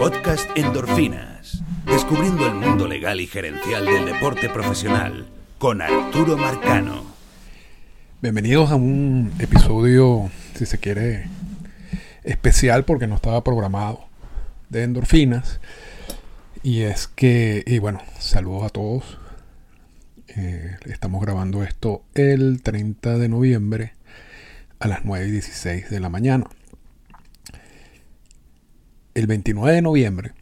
Podcast 0.00 0.48
Endorfinas. 0.56 1.62
Descubriendo 1.84 2.46
el 2.46 2.54
mundo 2.54 2.88
legal 2.88 3.20
y 3.20 3.26
gerencial 3.26 3.84
del 3.84 4.06
deporte 4.06 4.48
profesional 4.48 5.28
con 5.58 5.82
Arturo 5.82 6.38
Marcano. 6.38 7.04
Bienvenidos 8.22 8.70
a 8.70 8.76
un 8.76 9.30
episodio, 9.38 10.30
si 10.54 10.64
se 10.64 10.78
quiere, 10.78 11.28
especial 12.24 12.86
porque 12.86 13.06
no 13.06 13.16
estaba 13.16 13.44
programado 13.44 14.06
de 14.70 14.84
endorfinas. 14.84 15.60
Y 16.62 16.80
es 16.80 17.06
que, 17.06 17.62
y 17.66 17.78
bueno, 17.78 18.00
saludos 18.18 18.64
a 18.64 18.70
todos. 18.70 19.18
Eh, 20.28 20.78
estamos 20.86 21.20
grabando 21.20 21.62
esto 21.62 22.04
el 22.14 22.62
30 22.62 23.18
de 23.18 23.28
noviembre 23.28 23.92
a 24.78 24.88
las 24.88 25.04
9 25.04 25.28
y 25.28 25.30
16 25.30 25.90
de 25.90 26.00
la 26.00 26.08
mañana. 26.08 26.46
El 29.14 29.26
29 29.26 29.72
de 29.72 29.82
noviembre, 29.82 30.32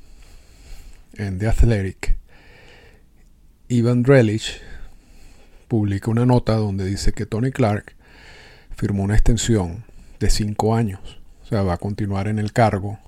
en 1.14 1.38
The 1.38 1.48
Athletic, 1.48 2.16
Ivan 3.68 4.02
Drelich 4.02 4.60
publica 5.68 6.10
una 6.10 6.26
nota 6.26 6.54
donde 6.54 6.84
dice 6.84 7.12
que 7.12 7.26
Tony 7.26 7.50
Clark 7.50 7.94
firmó 8.76 9.02
una 9.02 9.14
extensión 9.14 9.84
de 10.20 10.30
5 10.30 10.74
años. 10.74 11.20
O 11.42 11.46
sea, 11.46 11.62
va 11.62 11.74
a 11.74 11.78
continuar 11.78 12.28
en 12.28 12.38
el 12.38 12.52
cargo 12.52 12.98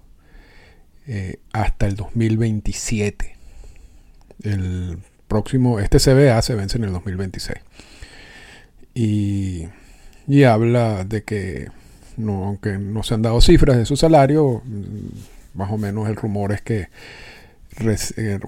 eh, 1.07 1.39
hasta 1.53 1.87
el 1.87 1.97
2027. 1.97 3.37
El 4.43 4.99
próximo, 5.29 5.81
este 5.81 5.99
CBA 5.99 6.41
se 6.43 6.55
vence 6.55 6.79
en 6.79 6.85
el 6.85 6.93
2026. 6.93 7.59
Y 8.95 9.69
y 10.31 10.45
habla 10.45 11.03
de 11.03 11.25
que 11.25 11.71
no, 12.17 12.45
aunque 12.45 12.79
no 12.79 13.03
se 13.03 13.15
han 13.15 13.23
dado 13.23 13.41
cifras 13.41 13.77
de 13.77 13.85
su 13.85 13.97
salario, 13.97 14.63
más 15.55 15.71
o 15.71 15.79
menos 15.79 16.09
el 16.09 16.17
rumor 16.17 16.53
es 16.53 16.63
que, 16.63 16.89
eh, 17.81 18.39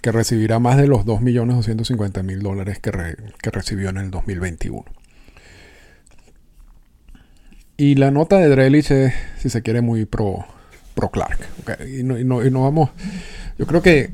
que 0.00 0.12
recibirá 0.12 0.58
más 0.58 0.76
de 0.76 0.86
los 0.86 1.04
2.250.000 1.04 2.40
dólares 2.40 2.78
que, 2.78 2.92
que 3.40 3.50
recibió 3.50 3.90
en 3.90 3.98
el 3.98 4.10
2021. 4.10 4.84
Y 7.76 7.94
la 7.94 8.10
nota 8.10 8.38
de 8.38 8.48
Drelich 8.48 8.90
es, 8.90 9.14
si 9.38 9.50
se 9.50 9.62
quiere, 9.62 9.80
muy 9.80 10.04
pro, 10.04 10.44
pro 10.94 11.10
Clark. 11.10 11.38
Y, 11.86 12.02
no, 12.02 12.18
y, 12.18 12.24
no, 12.24 12.62
vamos. 12.62 12.90
Yo 13.56 13.66
creo 13.66 13.82
que 13.82 14.10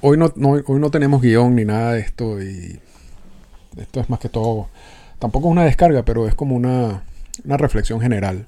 hoy, 0.00 0.16
no, 0.16 0.32
hoy 0.36 0.80
no 0.80 0.90
tenemos 0.90 1.22
guion 1.22 1.56
ni 1.56 1.64
nada 1.64 1.94
de 1.94 2.00
esto. 2.00 2.40
Y 2.40 2.78
esto 3.76 4.00
es 4.00 4.08
más 4.08 4.20
que 4.20 4.28
todo 4.28 4.68
tampoco 5.22 5.46
es 5.46 5.52
una 5.52 5.64
descarga, 5.64 6.04
pero 6.04 6.26
es 6.26 6.34
como 6.34 6.56
una, 6.56 7.04
reflexión 7.44 8.00
general 8.00 8.46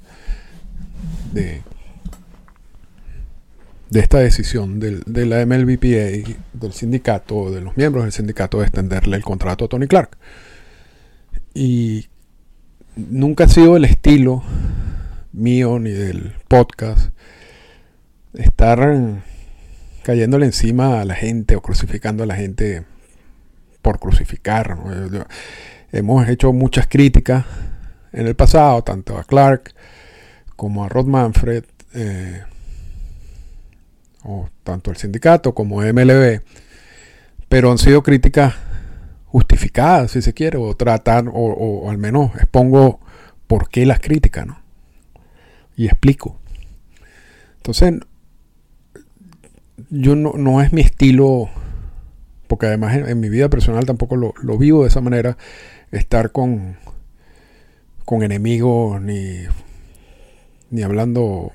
de, 1.33 1.62
de 3.95 4.00
esta 4.00 4.19
decisión 4.19 4.81
de 4.81 5.25
la 5.25 5.47
MLBPA, 5.47 6.34
del 6.53 6.73
sindicato, 6.73 7.53
de 7.53 7.61
los 7.61 7.77
miembros 7.77 8.03
del 8.03 8.12
sindicato 8.12 8.59
de 8.59 8.64
extenderle 8.64 9.17
el 9.17 9.23
contrato 9.23 9.64
a 9.64 9.69
Tony 9.69 9.86
Clark. 9.86 10.19
Y 11.55 12.09
nunca 12.97 13.45
ha 13.45 13.48
sido 13.48 13.77
el 13.77 13.84
estilo 13.84 14.42
mío 15.33 15.78
ni 15.78 15.92
del 15.92 16.33
podcast 16.48 17.11
estar 18.33 19.23
cayéndole 20.03 20.47
encima 20.47 21.01
a 21.01 21.05
la 21.05 21.14
gente 21.14 21.55
o 21.55 21.62
crucificando 21.62 22.25
a 22.25 22.27
la 22.27 22.34
gente 22.34 22.84
por 23.81 24.01
crucificar. 24.01 24.77
Hemos 25.92 26.29
hecho 26.29 26.53
muchas 26.53 26.89
críticas 26.89 27.45
en 28.12 28.27
el 28.27 28.34
pasado, 28.34 28.83
tanto 28.83 29.17
a 29.17 29.23
Clark 29.23 29.73
como 30.56 30.83
a 30.83 30.89
Rod 30.89 31.06
Manfred, 31.06 31.62
eh, 31.95 32.42
o 34.25 34.48
tanto 34.62 34.91
el 34.91 34.97
sindicato 34.97 35.55
como 35.55 35.83
MLB, 35.83 36.41
pero 37.48 37.70
han 37.70 37.78
sido 37.78 38.03
críticas 38.03 38.55
justificadas, 39.27 40.12
si 40.12 40.22
se 40.22 40.33
quiere, 40.33 40.58
o 40.58 40.74
tratan, 40.74 41.30
o, 41.33 41.90
al 41.90 41.98
menos 41.98 42.35
expongo 42.36 43.01
por 43.46 43.68
qué 43.68 43.85
las 43.85 44.01
críticas, 44.01 44.46
¿no? 44.46 44.58
Y 45.77 45.86
explico. 45.86 46.39
Entonces, 47.57 47.95
yo 49.90 50.14
no, 50.14 50.33
no 50.36 50.62
es 50.62 50.73
mi 50.73 50.80
estilo, 50.80 51.51
porque 52.46 52.67
además 52.67 52.96
en, 52.96 53.20
mi 53.20 53.29
vida 53.29 53.48
personal 53.51 53.85
tampoco 53.85 54.17
lo, 54.17 54.35
lo, 54.41 54.56
vivo 54.56 54.83
de 54.83 54.89
esa 54.89 55.01
manera, 55.01 55.36
estar 55.91 56.33
con, 56.33 56.77
con 58.05 58.23
enemigos 58.23 59.02
ni, 59.02 59.41
ni 60.70 60.83
hablando 60.83 61.52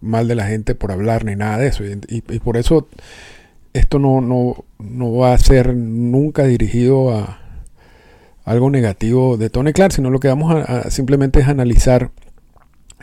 mal 0.00 0.28
de 0.28 0.34
la 0.34 0.46
gente 0.46 0.74
por 0.74 0.92
hablar 0.92 1.24
ni 1.24 1.36
nada 1.36 1.58
de 1.58 1.68
eso. 1.68 1.84
Y, 1.84 2.20
por 2.40 2.56
eso 2.56 2.88
esto 3.72 3.98
no, 3.98 4.20
no, 4.20 4.64
no, 4.78 5.12
va 5.14 5.34
a 5.34 5.38
ser 5.38 5.74
nunca 5.74 6.44
dirigido 6.44 7.14
a 7.14 7.38
algo 8.44 8.70
negativo 8.70 9.36
de 9.36 9.50
Tony 9.50 9.72
Clark, 9.72 9.92
sino 9.92 10.10
lo 10.10 10.18
que 10.20 10.28
vamos 10.28 10.54
a, 10.54 10.90
simplemente 10.90 11.40
es 11.40 11.48
analizar 11.48 12.10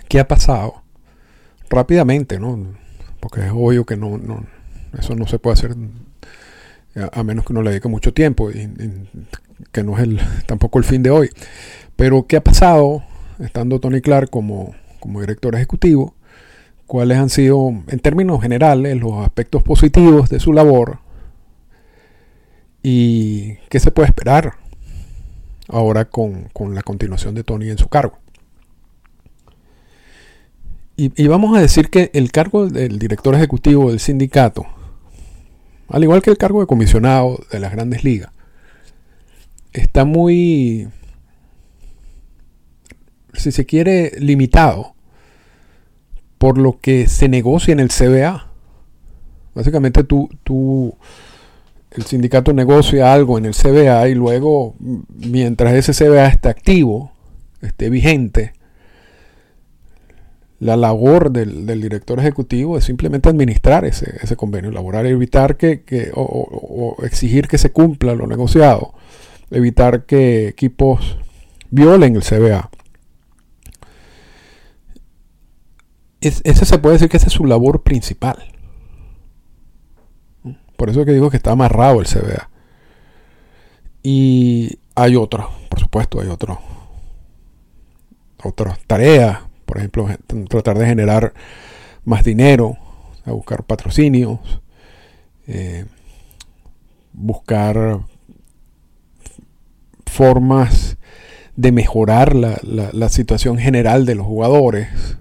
qué 0.09 0.19
ha 0.19 0.27
pasado 0.27 0.83
rápidamente, 1.69 2.39
¿no? 2.39 2.75
Porque 3.19 3.41
es 3.41 3.51
obvio 3.53 3.85
que 3.85 3.97
no, 3.97 4.17
no 4.17 4.45
eso 4.97 5.15
no 5.15 5.27
se 5.27 5.39
puede 5.39 5.53
hacer 5.53 5.75
a, 7.11 7.23
menos 7.23 7.45
que 7.45 7.53
uno 7.53 7.61
le 7.61 7.71
dedique 7.71 7.87
mucho 7.87 8.13
tiempo. 8.13 8.51
Y, 8.51 8.69
que 9.71 9.83
no 9.83 9.97
es 9.97 10.03
el, 10.03 10.19
tampoco 10.45 10.77
el 10.77 10.83
fin 10.83 11.03
de 11.03 11.09
hoy. 11.09 11.29
Pero, 11.95 12.27
¿qué 12.27 12.37
ha 12.37 12.43
pasado 12.43 13.03
estando 13.39 13.79
Tony 13.79 14.01
Clark 14.01 14.29
como, 14.29 14.75
como 14.99 15.21
director 15.21 15.55
ejecutivo? 15.55 16.15
¿Cuáles 16.87 17.17
han 17.17 17.29
sido, 17.29 17.67
en 17.87 17.99
términos 17.99 18.41
generales, 18.41 18.97
los 18.97 19.13
aspectos 19.25 19.61
positivos 19.61 20.29
de 20.29 20.39
su 20.39 20.53
labor? 20.53 20.99
¿Y 22.81 23.55
qué 23.69 23.81
se 23.81 23.91
puede 23.91 24.07
esperar 24.07 24.53
ahora 25.67 26.05
con, 26.05 26.49
la 26.73 26.83
continuación 26.83 27.35
de 27.35 27.43
Tony 27.43 27.69
en 27.69 27.77
su 27.77 27.89
cargo? 27.89 28.19
Y, 30.95 31.11
y, 31.21 31.27
vamos 31.27 31.55
a 31.57 31.61
decir 31.61 31.89
que 31.89 32.09
el 32.13 32.31
cargo 32.31 32.67
del 32.67 32.97
director 32.99 33.35
ejecutivo 33.35 33.89
del 33.89 33.99
sindicato, 33.99 34.65
al 35.89 36.03
igual 36.03 36.21
que 36.21 36.29
el 36.29 36.37
cargo 36.37 36.61
de 36.61 36.67
comisionado 36.67 37.37
de 37.51 37.59
las 37.59 37.73
grandes 37.73 38.05
ligas, 38.05 38.31
está 39.73 40.05
muy, 40.05 40.87
si 43.33 43.51
se 43.51 43.65
quiere, 43.65 44.13
limitado 44.19 44.96
por 46.37 46.57
lo 46.57 46.79
que 46.79 47.07
se 47.07 47.27
negocia 47.27 47.71
en 47.71 47.79
el 47.79 47.89
CBA. 47.89 48.47
Básicamente 49.55 50.03
tú, 50.03 50.29
tú, 50.43 50.95
el 51.91 52.03
sindicato 52.03 52.53
negocia 52.53 53.13
algo 53.13 53.37
en 53.37 53.45
el 53.45 53.55
CBA 53.55 54.09
y 54.09 54.15
luego, 54.15 54.75
mientras 55.09 55.73
ese 55.73 55.93
CBA 55.93 56.27
esté 56.27 56.49
activo, 56.49 57.11
esté 57.61 57.89
vigente, 57.89 58.53
la 60.59 60.75
labor 60.75 61.31
del, 61.31 61.65
director 61.81 62.19
ejecutivo 62.19 62.77
es 62.77 62.83
simplemente 62.83 63.29
administrar 63.29 63.85
ese, 63.85 64.35
convenio 64.35 64.71
laboral, 64.71 65.05
evitar 65.05 65.55
que, 65.57 66.11
o, 66.15 66.97
exigir 67.03 67.47
que 67.47 67.57
se 67.57 67.71
cumpla 67.71 68.15
lo 68.15 68.25
negociado 68.27 68.93
evitar 69.51 70.05
que 70.05 70.47
equipos 70.47 71.17
violen 71.69 72.15
el 72.15 72.23
CBA. 72.23 72.69
Ese 76.21 76.65
se 76.65 76.77
puede 76.79 76.93
decir 76.93 77.09
que 77.09 77.17
esa 77.17 77.27
es 77.27 77.33
su 77.33 77.45
labor 77.45 77.83
principal. 77.83 78.37
Por 80.75 80.89
eso 80.89 81.01
es 81.01 81.05
que 81.05 81.13
digo 81.13 81.29
que 81.29 81.37
está 81.37 81.51
amarrado 81.51 81.99
el 81.99 82.07
CBA. 82.07 82.49
Y 84.03 84.79
hay 84.95 85.15
otras, 85.15 85.47
por 85.69 85.79
supuesto, 85.79 86.21
hay 86.21 86.27
otras 86.27 86.57
otras 88.43 88.79
tareas, 88.85 89.39
por 89.65 89.77
ejemplo, 89.77 90.07
tratar 90.47 90.77
de 90.77 90.85
generar 90.85 91.33
más 92.05 92.23
dinero, 92.23 92.77
a 93.25 93.31
buscar 93.31 93.63
patrocinios, 93.63 94.39
eh, 95.47 95.85
buscar 97.13 97.99
formas 100.05 100.97
de 101.55 101.71
mejorar 101.71 102.35
la, 102.35 103.09
situación 103.09 103.57
general 103.57 104.05
de 104.05 104.15
los 104.15 104.25
jugadores, 104.25 105.17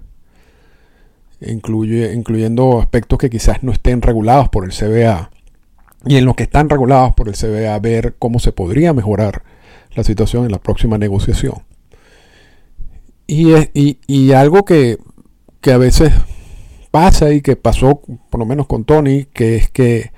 incluye, 1.41 2.13
incluyendo 2.13 2.79
aspectos 2.79 3.19
que 3.19 3.29
quizás 3.29 3.63
no 3.63 3.71
estén 3.71 4.01
regulados 4.01 4.49
por 4.49 4.65
el 4.65 4.71
CBA. 4.71 5.31
Y 6.05 6.17
en 6.17 6.25
los 6.25 6.35
que 6.35 6.43
están 6.43 6.69
regulados 6.69 7.13
por 7.15 7.27
el 7.27 7.35
CBA, 7.35 7.77
ver 7.79 8.15
cómo 8.17 8.39
se 8.39 8.51
podría 8.51 8.93
mejorar 8.93 9.43
la 9.95 10.03
situación 10.03 10.45
en 10.45 10.51
la 10.51 10.59
próxima 10.59 10.97
negociación. 10.97 11.63
Y, 13.25 13.53
y 14.07 14.31
algo 14.31 14.63
que, 14.63 14.99
que 15.59 15.71
a 15.71 15.77
veces 15.77 16.13
pasa 16.91 17.31
y 17.31 17.41
que 17.41 17.55
pasó 17.55 18.01
por 18.29 18.39
lo 18.39 18.45
menos 18.45 18.67
con 18.67 18.85
Tony, 18.85 19.25
que 19.25 19.55
es 19.55 19.69
que 19.69 20.11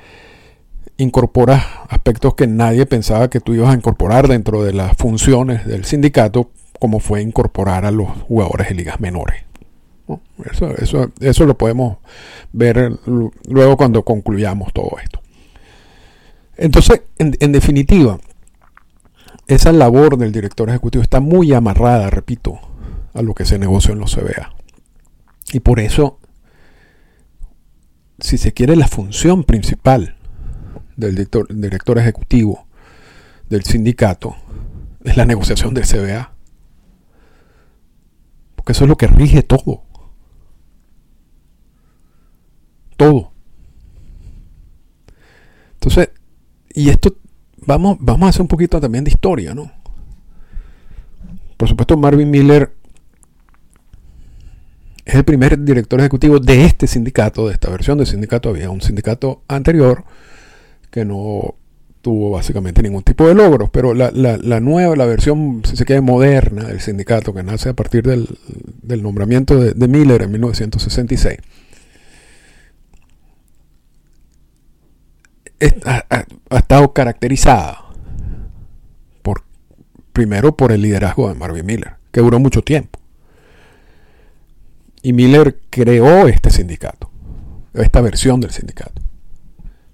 incorpora 0.97 1.85
aspectos 1.89 2.35
que 2.35 2.45
nadie 2.45 2.85
pensaba 2.85 3.29
que 3.29 3.39
tú 3.39 3.53
ibas 3.53 3.71
a 3.71 3.77
incorporar 3.77 4.27
dentro 4.27 4.63
de 4.63 4.73
las 4.73 4.95
funciones 4.97 5.65
del 5.65 5.85
sindicato, 5.85 6.51
como 6.79 6.99
fue 6.99 7.21
incorporar 7.21 7.85
a 7.85 7.91
los 7.91 8.09
jugadores 8.27 8.69
de 8.69 8.75
ligas 8.75 8.99
menores. 8.99 9.48
Eso, 10.51 10.75
eso, 10.77 11.11
eso 11.19 11.45
lo 11.45 11.57
podemos 11.57 11.97
ver 12.53 12.91
luego 13.47 13.77
cuando 13.77 14.03
concluyamos 14.03 14.73
todo 14.73 14.91
esto. 15.01 15.19
Entonces, 16.59 17.01
en, 17.17 17.51
definitiva, 17.53 18.19
esa 19.47 19.71
labor 19.71 20.17
del 20.17 20.33
director 20.33 20.69
ejecutivo 20.69 21.01
está 21.01 21.21
muy 21.21 21.53
amarrada, 21.53 22.09
repito, 22.09 22.59
a 23.13 23.21
lo 23.21 23.33
que 23.33 23.45
se 23.45 23.57
negoció 23.57 23.93
en 23.93 23.99
los 23.99 24.13
CBA. 24.13 24.53
Y 25.53 25.61
por 25.61 25.79
eso, 25.79 26.19
si 28.19 28.37
se 28.37 28.53
quiere, 28.53 28.75
la 28.75 28.89
función 28.89 29.45
principal 29.45 30.17
del 30.97 31.15
director, 31.15 31.47
director 31.49 31.97
ejecutivo 31.97 32.67
del 33.49 33.63
sindicato 33.63 34.35
es 35.05 35.15
la 35.15 35.25
negociación 35.25 35.73
del 35.73 35.87
CBA. 35.87 36.33
Porque 38.55 38.73
eso 38.73 38.83
es 38.83 38.89
lo 38.89 38.97
que 38.97 39.07
rige. 39.07 39.43
Todo. 39.43 39.83
Entonces, 45.75 46.09
y 46.79 46.89
esto, 46.89 47.13
vamos, 47.57 47.97
vamos 47.99 48.27
a 48.27 48.29
hacer 48.29 48.41
un 48.41 48.47
poquito 48.47 48.79
también 48.79 49.03
de 49.03 49.11
historia, 49.11 49.53
¿no? 49.53 49.69
Por 51.57 51.67
supuesto, 51.67 51.97
Marvin 51.97 52.31
Miller 52.31 52.71
es 55.03 55.15
el 55.15 55.25
primer 55.25 55.61
director 55.61 55.99
ejecutivo 55.99 56.39
de 56.39 56.63
este 56.63 56.87
sindicato, 56.87 57.47
de 57.47 57.53
esta 57.53 57.69
versión 57.69 57.97
del 57.97 58.07
sindicato. 58.07 58.47
Había 58.47 58.69
un 58.69 58.79
sindicato 58.79 59.41
anterior 59.49 60.05
que 60.89 61.03
no 61.03 61.55
tuvo 62.01 62.29
básicamente 62.29 62.81
ningún 62.81 63.03
tipo 63.03 63.27
de 63.27 63.35
logros, 63.35 63.69
pero 63.71 63.93
la, 63.93 64.09
nueva, 64.61 64.95
la 64.95 65.05
versión, 65.05 65.61
si 65.65 65.75
se 65.75 65.83
quiere, 65.83 65.99
moderna 65.99 66.63
del 66.63 66.79
sindicato, 66.79 67.33
que 67.33 67.43
nace 67.43 67.67
a 67.67 67.73
partir 67.73 68.03
del, 68.03 69.03
nombramiento 69.03 69.57
de, 69.57 69.73
de 69.73 69.87
Miller 69.89 70.21
en 70.21 70.31
1966, 70.31 71.39
ha, 75.85 76.25
estado 76.57 76.93
caracterizada 76.93 77.85
por, 79.21 79.43
primero 80.13 80.55
por 80.55 80.71
el 80.71 80.81
liderazgo 80.81 81.29
de 81.29 81.35
Marvin 81.35 81.65
Miller, 81.65 81.93
que 82.11 82.21
duró 82.21 82.39
mucho 82.39 82.61
tiempo. 82.61 82.99
Y 85.01 85.13
Miller 85.13 85.59
creó 85.69 86.27
este 86.27 86.49
sindicato, 86.49 87.09
esta 87.73 88.01
versión 88.01 88.41
del 88.41 88.51
sindicato. 88.51 89.01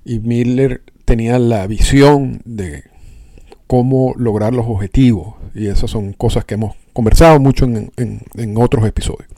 Y 0.03 0.19
Miller 0.19 0.81
tenía 1.05 1.37
la 1.39 1.67
visión 1.67 2.41
de 2.45 2.83
cómo 3.67 4.13
lograr 4.17 4.53
los 4.53 4.65
objetivos. 4.67 5.35
Y 5.53 5.67
esas 5.67 5.91
son 5.91 6.13
cosas 6.13 6.45
que 6.45 6.55
hemos 6.55 6.75
conversado 6.93 7.39
mucho 7.39 7.65
en 7.65 8.57
otros 8.57 8.85
episodios. 8.85 9.29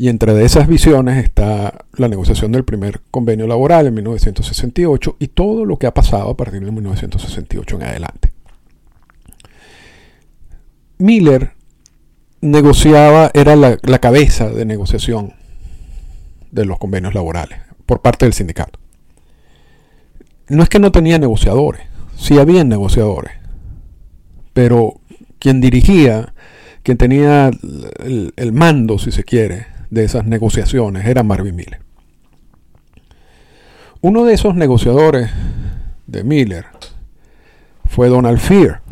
Y 0.00 0.08
entre 0.08 0.44
esas 0.44 0.68
visiones 0.68 1.24
está 1.24 1.84
la 1.94 2.06
negociación 2.06 2.52
del 2.52 2.64
primer 2.64 3.00
convenio 3.10 3.48
laboral 3.48 3.88
en 3.88 3.94
1968 3.94 5.16
y 5.18 5.26
todo 5.26 5.64
lo 5.64 5.76
que 5.76 5.88
ha 5.88 5.92
pasado 5.92 6.30
a 6.30 6.36
partir 6.36 6.64
de 6.64 6.70
1968 6.70 7.76
en 7.76 7.82
adelante. 7.82 8.32
Miller 10.98 11.50
negociaba, 12.40 13.32
era 13.34 13.56
la, 13.56 13.76
cabeza 13.98 14.48
de 14.48 14.64
negociación 14.64 15.34
de 16.52 16.64
los 16.64 16.78
convenios 16.78 17.12
laborales 17.12 17.58
por 17.84 18.00
parte 18.00 18.24
del 18.24 18.34
sindicato. 18.34 18.78
No 20.48 20.62
es 20.62 20.68
que 20.68 20.78
no 20.78 20.92
tenía 20.92 21.18
negociadores, 21.18 21.82
sí 22.16 22.38
había 22.38 22.62
negociadores, 22.62 23.32
pero 24.52 25.00
quien 25.40 25.60
dirigía, 25.60 26.34
quien 26.84 26.98
tenía 26.98 27.50
el 28.36 28.52
mando, 28.52 29.00
si 29.00 29.10
se 29.10 29.24
quiere, 29.24 29.77
de 29.90 30.04
esas 30.04 30.26
negociaciones 30.26 31.06
era 31.06 31.22
Marvin 31.22 31.56
Miller. 31.56 31.80
Uno 34.00 34.24
de 34.24 34.34
esos 34.34 34.54
negociadores 34.54 35.30
de 36.06 36.22
Miller 36.24 36.66
fue 37.84 38.08
Donald 38.08 38.38
Fear. 38.38 38.82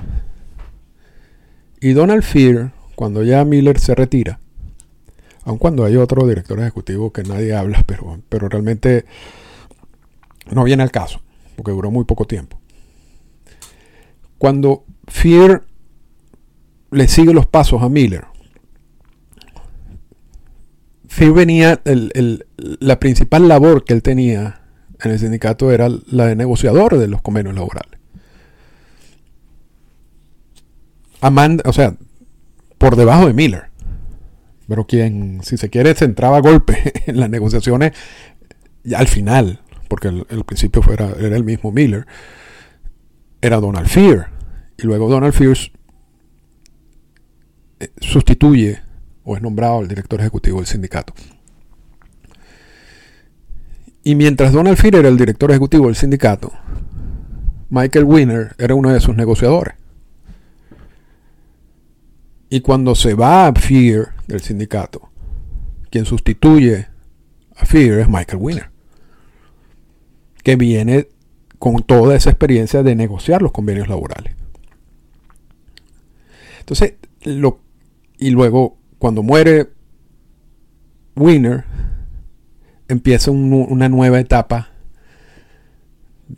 Y 1.80 1.92
Donald 1.92 2.22
Fear, 2.22 2.72
cuando 2.96 3.22
ya 3.22 3.44
Miller 3.44 3.78
se 3.78 3.94
retira, 3.94 4.40
aun 5.44 5.58
cuando 5.58 5.84
hay 5.84 5.96
otro 5.96 6.26
director 6.26 6.58
ejecutivo 6.58 7.12
que 7.12 7.22
nadie 7.22 7.54
habla, 7.54 7.84
pero, 7.86 8.20
pero 8.28 8.48
realmente 8.48 9.04
no 10.50 10.64
viene 10.64 10.82
al 10.82 10.90
caso, 10.90 11.20
porque 11.54 11.70
duró 11.70 11.90
muy 11.90 12.04
poco 12.04 12.24
tiempo. 12.24 12.58
Cuando 14.38 14.84
Fear 15.06 15.62
le 16.90 17.08
sigue 17.08 17.32
los 17.32 17.46
pasos 17.46 17.82
a 17.82 17.88
Miller, 17.88 18.24
Phil 21.16 21.32
venía, 21.32 21.80
la 21.84 23.00
principal 23.00 23.48
labor 23.48 23.84
que 23.84 23.94
él 23.94 24.02
tenía 24.02 24.60
en 25.02 25.10
el 25.10 25.18
sindicato 25.18 25.72
era 25.72 25.88
la 26.10 26.26
de 26.26 26.36
negociador 26.36 26.98
de 26.98 27.08
los 27.08 27.22
convenios 27.22 27.54
laborales. 27.54 27.98
Amanda, 31.22 31.62
o 31.66 31.72
sea, 31.72 31.96
por 32.76 32.96
debajo 32.96 33.26
de 33.26 33.32
Miller. 33.32 33.70
Pero 34.68 34.86
quien, 34.86 35.40
si 35.42 35.56
se 35.56 35.70
quiere, 35.70 35.94
se 35.94 36.04
entraba 36.04 36.36
a 36.38 36.40
golpe 36.40 36.92
en 37.06 37.18
las 37.18 37.30
negociaciones 37.30 37.92
al 38.94 39.08
final, 39.08 39.60
porque 39.88 40.08
el, 40.08 40.44
principio 40.44 40.82
fuera, 40.82 41.10
era 41.18 41.36
el 41.36 41.44
mismo 41.44 41.72
Miller, 41.72 42.06
era 43.40 43.58
Donald 43.58 43.88
Fear. 43.88 44.30
Y 44.76 44.82
luego 44.82 45.08
Donald 45.08 45.32
Fear 45.32 45.56
eh, 47.80 47.88
sustituye 48.00 48.85
o 49.26 49.36
es 49.36 49.42
nombrado 49.42 49.80
el 49.80 49.88
director 49.88 50.20
ejecutivo 50.20 50.58
del 50.58 50.66
sindicato. 50.66 51.12
Y 54.04 54.14
mientras 54.14 54.52
Donald 54.52 54.78
Fear 54.78 54.94
era 54.94 55.08
el 55.08 55.18
director 55.18 55.50
ejecutivo 55.50 55.86
del 55.86 55.96
sindicato, 55.96 56.52
Michael 57.68 58.04
Winner 58.04 58.54
era 58.56 58.76
uno 58.76 58.92
de 58.92 59.00
sus 59.00 59.16
negociadores. 59.16 59.74
Y 62.48 62.60
cuando 62.60 62.94
se 62.94 63.14
va 63.14 63.48
a 63.48 63.52
Fear 63.52 64.14
del 64.28 64.40
sindicato, 64.40 65.10
quien 65.90 66.04
sustituye 66.04 66.86
a 67.56 67.66
Fear 67.66 67.98
es 67.98 68.08
Michael 68.08 68.38
Winner, 68.40 68.70
que 70.44 70.54
viene 70.54 71.08
con 71.58 71.82
toda 71.82 72.14
esa 72.14 72.30
experiencia 72.30 72.84
de 72.84 72.94
negociar 72.94 73.42
los 73.42 73.50
convenios 73.50 73.88
laborales. 73.88 74.36
Entonces, 76.60 76.94
lo, 77.24 77.58
y 78.18 78.30
luego 78.30 78.78
cuando 78.98 79.22
muere 79.22 79.68
Winner, 81.16 81.64
empieza 82.88 83.30
una 83.30 83.88
nueva 83.88 84.20
etapa 84.20 84.70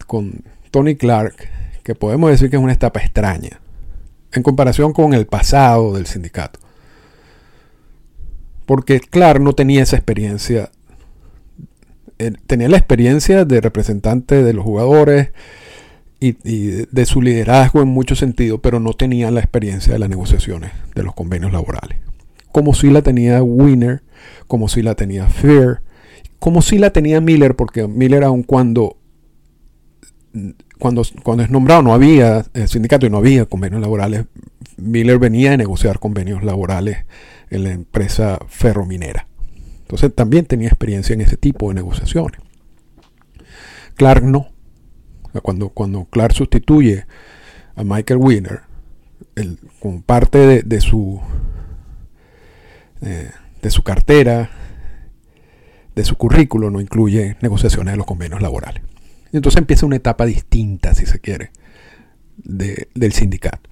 con 0.06 0.44
Tony 0.70 0.96
Clark, 0.96 1.34
que 1.82 1.94
podemos 1.94 2.30
decir 2.30 2.50
que 2.50 2.56
es 2.56 2.62
una 2.62 2.72
etapa 2.72 3.00
extraña, 3.00 3.60
en 4.32 4.42
comparación 4.42 4.92
con 4.92 5.14
el 5.14 5.26
pasado 5.26 5.94
del 5.94 6.06
sindicato. 6.06 6.60
Porque 8.66 9.00
Clark 9.00 9.40
no 9.40 9.54
tenía 9.54 9.82
esa 9.82 9.96
experiencia, 9.96 10.70
eh, 12.18 12.32
tenía 12.46 12.68
la 12.68 12.76
experiencia 12.76 13.44
de 13.44 13.60
representante 13.60 14.44
de 14.44 14.52
los 14.52 14.64
jugadores 14.64 15.32
y, 16.20 16.36
y 16.44 16.86
de 16.90 17.06
su 17.06 17.22
liderazgo 17.22 17.80
en 17.80 17.88
muchos 17.88 18.18
sentidos, 18.18 18.60
pero 18.62 18.78
no 18.78 18.92
tenía 18.92 19.30
la 19.30 19.40
experiencia 19.40 19.94
de 19.94 19.98
las 19.98 20.10
negociaciones 20.10 20.72
de 20.94 21.02
los 21.02 21.14
convenios 21.14 21.52
laborales 21.52 21.98
como 22.58 22.74
si 22.74 22.90
la 22.90 23.02
tenía 23.02 23.40
Winner, 23.40 24.02
como 24.48 24.66
si 24.66 24.82
la 24.82 24.96
tenía 24.96 25.28
Fair, 25.28 25.80
como 26.40 26.60
si 26.60 26.76
la 26.76 26.90
tenía 26.90 27.20
Miller, 27.20 27.54
porque 27.54 27.86
Miller 27.86 28.24
aun 28.24 28.42
cuando, 28.42 28.96
cuando, 30.80 31.04
cuando 31.22 31.44
es 31.44 31.50
nombrado 31.50 31.82
no 31.82 31.94
había 31.94 32.44
el 32.54 32.66
sindicato 32.66 33.06
y 33.06 33.10
no 33.10 33.18
había 33.18 33.44
convenios 33.44 33.80
laborales, 33.80 34.24
Miller 34.76 35.20
venía 35.20 35.52
a 35.52 35.56
negociar 35.56 36.00
convenios 36.00 36.42
laborales 36.42 37.04
en 37.48 37.62
la 37.62 37.70
empresa 37.70 38.40
ferrominera. 38.48 39.28
Entonces 39.82 40.12
también 40.12 40.44
tenía 40.44 40.66
experiencia 40.66 41.14
en 41.14 41.20
ese 41.20 41.36
tipo 41.36 41.68
de 41.68 41.76
negociaciones. 41.76 42.40
Clark 43.94 44.24
no. 44.24 44.48
Cuando, 45.42 45.68
cuando 45.68 46.06
Clark 46.06 46.34
sustituye 46.34 47.06
a 47.76 47.84
Michael 47.84 48.18
Winner, 48.18 48.62
con 49.78 50.02
parte 50.02 50.64
de 50.64 50.80
su 50.80 51.20
eh, 53.02 53.30
de 53.62 53.70
su 53.70 53.82
cartera, 53.82 54.50
de 55.94 56.04
su 56.04 56.16
currículo, 56.16 56.70
no 56.70 56.80
incluye 56.80 57.36
negociaciones 57.40 57.92
de 57.92 57.98
los 57.98 58.06
convenios 58.06 58.40
laborales. 58.42 58.82
Y 59.32 59.36
entonces 59.36 59.58
empieza 59.58 59.86
una 59.86 59.96
etapa 59.96 60.26
distinta, 60.26 60.94
si 60.94 61.06
se 61.06 61.20
quiere, 61.20 61.50
del 62.36 63.12
sindicato. 63.12 63.68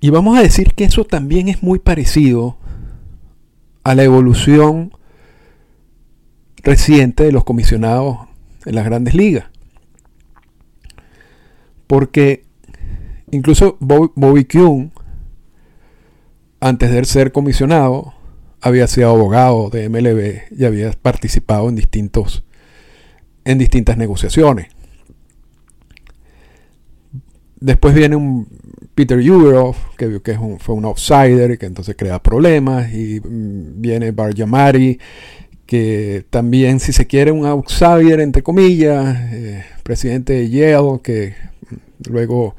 Y 0.00 0.10
vamos 0.10 0.38
a 0.38 0.42
decir 0.42 0.72
que 0.74 0.84
eso 0.84 1.04
también 1.04 1.48
es 1.48 1.62
muy 1.62 1.78
parecido 1.78 2.56
a 3.84 3.94
la 3.94 4.02
evolución 4.02 4.92
reciente 6.62 7.24
de 7.24 7.32
los 7.32 7.44
comisionados 7.44 8.16
en 8.64 8.74
las 8.74 8.84
grandes 8.84 9.14
ligas. 9.14 9.46
Porque 11.86 12.44
incluso 13.30 13.76
Bobby, 13.80 14.10
Bobby 14.14 14.44
antes 16.60 16.90
de 16.90 17.04
ser 17.04 17.32
comisionado, 17.32 18.14
había 18.60 18.86
sido 18.86 19.10
abogado 19.10 19.70
de 19.70 19.88
MLB 19.88 20.58
y 20.58 20.64
había 20.64 20.92
participado 20.92 21.68
en 21.68 21.76
distintos 21.76 22.44
en 23.44 23.58
distintas 23.58 23.96
negociaciones. 23.96 24.68
Después 27.58 27.94
viene 27.94 28.16
un 28.16 28.46
Peter 28.94 29.18
Uberoff, 29.18 29.78
que, 29.96 30.20
que 30.20 30.38
fue 30.58 30.74
un 30.74 30.84
outsider 30.84 31.52
y 31.52 31.58
que 31.58 31.66
entonces 31.66 31.96
crea 31.96 32.22
problemas. 32.22 32.92
Y 32.92 33.20
mm, 33.20 33.80
viene 33.80 34.10
Bar 34.12 34.34
Yamari, 34.34 34.98
que 35.66 36.24
también, 36.30 36.80
si 36.80 36.92
se 36.92 37.06
quiere, 37.06 37.32
un 37.32 37.46
outsider, 37.46 38.20
entre 38.20 38.42
comillas, 38.42 39.16
eh, 39.32 39.64
presidente 39.82 40.34
de 40.34 40.50
Yale, 40.50 41.00
que 41.02 41.34
luego 42.08 42.56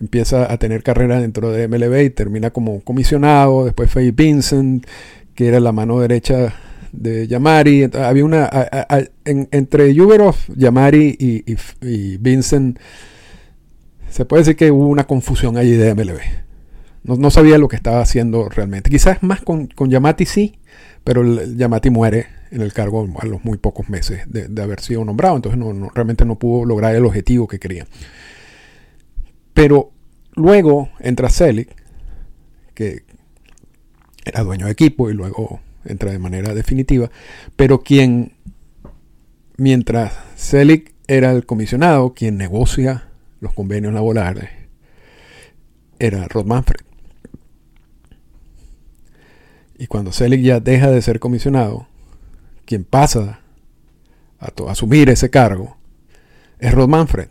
empieza 0.00 0.52
a 0.52 0.58
tener 0.58 0.82
carrera 0.82 1.20
dentro 1.20 1.52
de 1.52 1.68
MLB 1.68 2.04
y 2.04 2.10
termina 2.10 2.50
como 2.50 2.80
comisionado. 2.80 3.64
Después 3.64 3.90
fue 3.90 4.10
Vincent, 4.10 4.86
que 5.34 5.48
era 5.48 5.60
la 5.60 5.72
mano 5.72 6.00
derecha 6.00 6.54
de 6.92 7.26
Yamari. 7.26 7.90
Había 7.94 8.24
una. 8.24 8.50
entre 9.24 10.00
Uberoff, 10.00 10.48
Yamari 10.56 11.16
y 11.18 12.16
Vincent 12.18 12.78
se 14.10 14.24
puede 14.24 14.42
decir 14.42 14.56
que 14.56 14.70
hubo 14.70 14.88
una 14.88 15.06
confusión 15.06 15.56
allí 15.56 15.72
de 15.72 15.94
MLB. 15.94 16.18
No, 17.02 17.30
sabía 17.30 17.56
lo 17.56 17.68
que 17.68 17.76
estaba 17.76 18.00
haciendo 18.00 18.48
realmente. 18.48 18.90
Quizás 18.90 19.22
más 19.22 19.40
con, 19.40 19.68
Yamati 19.68 20.26
sí, 20.26 20.58
pero 21.02 21.24
Yamati 21.24 21.88
muere 21.88 22.26
en 22.50 22.60
el 22.60 22.72
cargo 22.72 23.08
a 23.18 23.26
los 23.26 23.42
muy 23.44 23.56
pocos 23.56 23.88
meses 23.88 24.22
de, 24.26 24.62
haber 24.62 24.80
sido 24.80 25.04
nombrado. 25.04 25.36
Entonces 25.36 25.58
no, 25.58 25.90
realmente 25.94 26.24
no 26.24 26.38
pudo 26.38 26.66
lograr 26.66 26.94
el 26.94 27.06
objetivo 27.06 27.48
que 27.48 27.58
quería. 27.58 27.86
Pero 29.60 29.92
luego 30.36 30.88
entra 31.00 31.28
Selig, 31.28 31.68
que 32.72 33.02
era 34.24 34.42
dueño 34.42 34.64
de 34.64 34.72
equipo 34.72 35.10
y 35.10 35.12
luego 35.12 35.60
entra 35.84 36.12
de 36.12 36.18
manera 36.18 36.54
definitiva. 36.54 37.10
Pero 37.56 37.82
quien, 37.82 38.32
mientras 39.58 40.18
Selig 40.34 40.94
era 41.08 41.32
el 41.32 41.44
comisionado, 41.44 42.14
quien 42.14 42.38
negocia 42.38 43.10
los 43.40 43.52
convenios 43.52 43.92
laborales 43.92 44.48
era 45.98 46.26
Rod 46.26 46.46
Manfred. 46.46 46.80
Y 49.76 49.88
cuando 49.88 50.10
Selig 50.10 50.40
ya 50.40 50.60
deja 50.60 50.90
de 50.90 51.02
ser 51.02 51.20
comisionado, 51.20 51.86
quien 52.64 52.84
pasa 52.84 53.40
a, 54.38 54.52
asumir 54.70 55.10
ese 55.10 55.28
cargo 55.28 55.76
es 56.60 56.72
Rod 56.72 56.88
Manfred. 56.88 57.28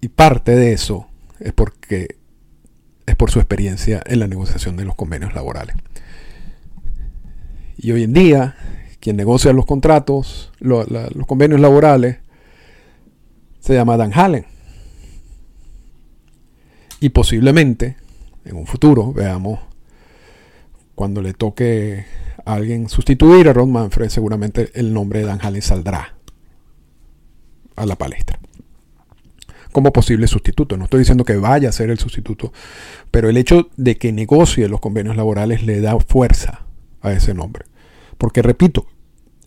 Y 0.00 0.08
parte 0.08 0.54
de 0.54 0.72
eso 0.72 1.08
es 1.40 1.52
porque 1.52 2.16
es 3.06 3.16
por 3.16 3.30
su 3.30 3.38
experiencia 3.38 4.02
en 4.06 4.20
la 4.20 4.28
negociación 4.28 4.76
de 4.76 4.84
los 4.84 4.94
convenios 4.94 5.34
laborales. 5.34 5.76
Y 7.76 7.92
hoy 7.92 8.04
en 8.04 8.12
día, 8.12 8.56
quien 9.00 9.16
negocia 9.16 9.52
los 9.52 9.66
contratos, 9.66 10.52
los 10.60 11.26
convenios 11.26 11.60
laborales, 11.60 12.18
se 13.60 13.74
llama 13.74 13.96
Dan 13.96 14.12
Hallen. 14.12 14.46
Y 17.00 17.10
posiblemente 17.10 17.96
en 18.44 18.56
un 18.56 18.66
futuro 18.66 19.12
veamos 19.12 19.60
cuando 20.94 21.22
le 21.22 21.32
toque 21.32 22.04
a 22.44 22.54
alguien 22.54 22.88
sustituir 22.88 23.48
a 23.48 23.52
Ron 23.52 23.70
Manfred, 23.72 24.08
seguramente 24.08 24.70
el 24.74 24.92
nombre 24.92 25.20
de 25.20 25.26
Dan 25.26 25.40
Hallen 25.40 25.62
saldrá 25.62 26.14
a 27.76 27.86
la 27.86 27.96
palestra 27.96 28.38
como 29.72 29.92
posible 29.92 30.26
sustituto. 30.26 30.76
No 30.76 30.84
estoy 30.84 31.00
diciendo 31.00 31.24
que 31.24 31.36
vaya 31.36 31.68
a 31.68 31.72
ser 31.72 31.90
el 31.90 31.98
sustituto, 31.98 32.52
pero 33.10 33.28
el 33.28 33.36
hecho 33.36 33.68
de 33.76 33.96
que 33.96 34.12
negocie 34.12 34.68
los 34.68 34.80
convenios 34.80 35.16
laborales 35.16 35.62
le 35.62 35.80
da 35.80 35.98
fuerza 36.00 36.66
a 37.00 37.12
ese 37.12 37.34
nombre. 37.34 37.64
Porque 38.16 38.42
repito, 38.42 38.86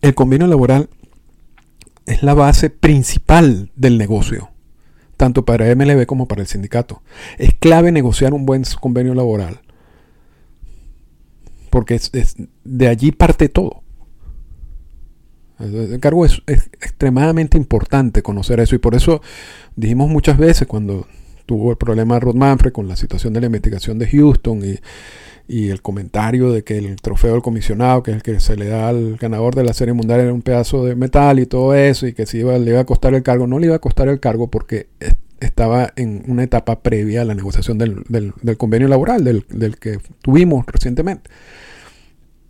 el 0.00 0.14
convenio 0.14 0.46
laboral 0.46 0.88
es 2.06 2.22
la 2.22 2.34
base 2.34 2.70
principal 2.70 3.70
del 3.76 3.98
negocio, 3.98 4.50
tanto 5.16 5.44
para 5.44 5.72
MLB 5.74 6.06
como 6.06 6.26
para 6.26 6.42
el 6.42 6.48
sindicato. 6.48 7.02
Es 7.38 7.54
clave 7.54 7.92
negociar 7.92 8.34
un 8.34 8.46
buen 8.46 8.64
convenio 8.80 9.14
laboral, 9.14 9.60
porque 11.70 12.00
de 12.64 12.88
allí 12.88 13.12
parte 13.12 13.48
todo. 13.48 13.81
El 15.62 16.00
cargo 16.00 16.26
es, 16.26 16.42
es, 16.46 16.66
extremadamente 16.80 17.56
importante 17.56 18.22
conocer 18.22 18.60
eso 18.60 18.74
y 18.74 18.78
por 18.78 18.94
eso 18.94 19.22
dijimos 19.76 20.10
muchas 20.10 20.36
veces 20.36 20.66
cuando 20.66 21.06
tuvo 21.46 21.70
el 21.70 21.76
problema 21.76 22.20
Rod 22.20 22.34
Manfred 22.34 22.72
con 22.72 22.88
la 22.88 22.96
situación 22.96 23.32
de 23.32 23.40
la 23.40 23.46
investigación 23.46 23.98
de 23.98 24.08
Houston 24.08 24.64
y 24.64 24.78
y 25.48 25.70
el 25.70 25.82
comentario 25.82 26.52
de 26.52 26.64
que 26.64 26.78
el 26.78 26.96
trofeo 26.96 27.32
del 27.32 27.42
comisionado, 27.42 28.02
que 28.02 28.12
es 28.12 28.16
el 28.16 28.22
que 28.22 28.40
se 28.40 28.56
le 28.56 28.66
da 28.68 28.88
al 28.88 29.16
ganador 29.16 29.54
de 29.54 29.64
la 29.64 29.72
Serie 29.72 29.92
Mundial, 29.94 30.20
era 30.20 30.32
un 30.32 30.42
pedazo 30.42 30.84
de 30.84 30.94
metal 30.94 31.38
y 31.40 31.46
todo 31.46 31.74
eso, 31.74 32.06
y 32.06 32.12
que 32.12 32.26
si 32.26 32.38
iba, 32.38 32.56
le 32.58 32.70
iba 32.70 32.80
a 32.80 32.86
costar 32.86 33.14
el 33.14 33.22
cargo, 33.22 33.46
no 33.46 33.58
le 33.58 33.66
iba 33.66 33.76
a 33.76 33.80
costar 33.80 34.08
el 34.08 34.20
cargo 34.20 34.50
porque 34.50 34.88
estaba 35.40 35.92
en 35.96 36.22
una 36.28 36.44
etapa 36.44 36.80
previa 36.80 37.22
a 37.22 37.24
la 37.24 37.34
negociación 37.34 37.76
del, 37.76 38.04
convenio 38.56 38.88
laboral, 38.88 39.24
del, 39.24 39.44
del, 39.50 39.76
que 39.76 39.98
tuvimos 40.22 40.64
recientemente. 40.66 41.28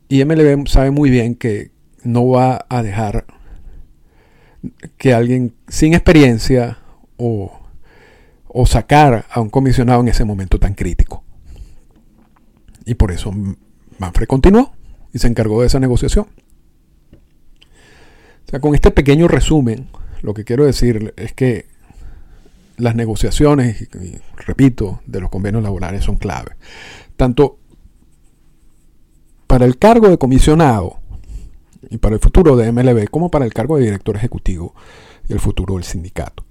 Y 0.09 0.25
MLB 0.25 0.69
sabe 0.69 0.91
muy 0.91 1.09
bien 1.09 1.35
que 1.35 1.71
no 2.05 2.29
va 2.29 2.67
a 2.69 2.83
dejar 2.83 3.27
que 4.97 5.13
alguien 5.13 5.55
sin 5.69 5.95
experiencia 5.95 6.79
o, 7.17 7.53
o 8.49 8.67
sacar 8.67 9.27
a 9.31 9.41
un 9.41 9.51
comisionado 9.51 10.01
en 10.01 10.09
ese 10.09 10.25
momento 10.25 10.59
tan 10.59 10.75
crítico. 10.75 11.25
Y 12.85 12.95
por 12.95 13.13
eso 13.13 13.33
Manfred 13.99 14.27
continuó 14.27 14.73
y 15.13 15.19
se 15.19 15.29
encargó 15.29 15.61
de 15.61 15.67
esa 15.67 15.81
negociación. 15.81 16.27
O 18.47 18.51
sea, 18.51 18.61
con 18.61 18.75
este 18.75 18.91
pequeño 18.91 19.29
resumen, 19.29 19.89
lo 20.23 20.35
que 20.35 20.45
quiero 20.45 20.65
decir 20.65 21.15
es 21.17 21.33
que 21.33 21.67
las 22.77 22.95
negociaciones, 22.95 23.89
repito, 24.37 25.01
de 25.07 25.21
los 25.21 25.31
convenios 25.31 25.63
laborales 25.63 26.05
son 26.05 26.17
clave. 26.17 26.57
Tanto 27.17 27.59
para 29.47 29.67
el 29.67 29.79
cargo 29.79 30.09
de 30.09 30.19
comisionado 30.19 31.02
y 31.93 31.99
para 31.99 32.15
el 32.15 32.21
futuro 32.23 32.57
de 32.57 32.73
MLB, 32.73 33.11
como 33.11 33.31
para 33.31 33.45
el 33.45 33.53
cargo 33.53 33.77
de 33.77 33.85
director 33.85 34.17
ejecutivo 34.17 34.75
y 35.29 35.35
el 35.35 35.41
futuro 35.41 35.75
del 35.75 35.85
sindicato. 35.85 36.43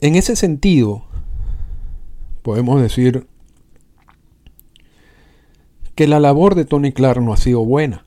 En 0.00 0.14
ese 0.14 0.36
sentido, 0.36 1.04
podemos 2.42 2.80
decir 2.80 3.26
que 5.96 6.06
la 6.06 6.20
labor 6.20 6.54
de 6.54 6.64
Tony 6.64 6.92
Clark 6.92 7.20
no 7.20 7.32
ha 7.32 7.36
sido 7.36 7.64
buena. 7.64 8.06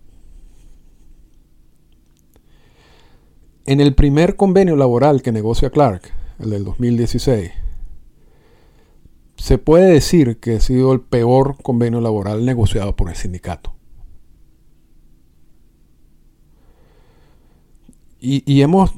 En 3.65 3.81
el 3.81 3.93
primer 3.93 4.38
convenio 4.38 4.77
laboral 4.77 5.22
que 5.22 5.34
negocia 5.34 5.69
Clark, 5.69 6.13
el 6.39 6.51
del 6.51 6.63
2016, 6.63 7.51
se 9.36 9.58
puede 9.58 9.91
decir 9.91 10.39
que 10.39 10.55
ha 10.55 10.62
sido 10.62 10.93
el 10.93 11.01
peor 11.01 11.58
convenio 11.62 12.00
laboral 12.00 12.46
negociado 12.46 12.96
por 12.96 13.10
el 13.10 13.15
sindicato. 13.15 13.79
Y, 18.22 18.62
hemos, 18.62 18.92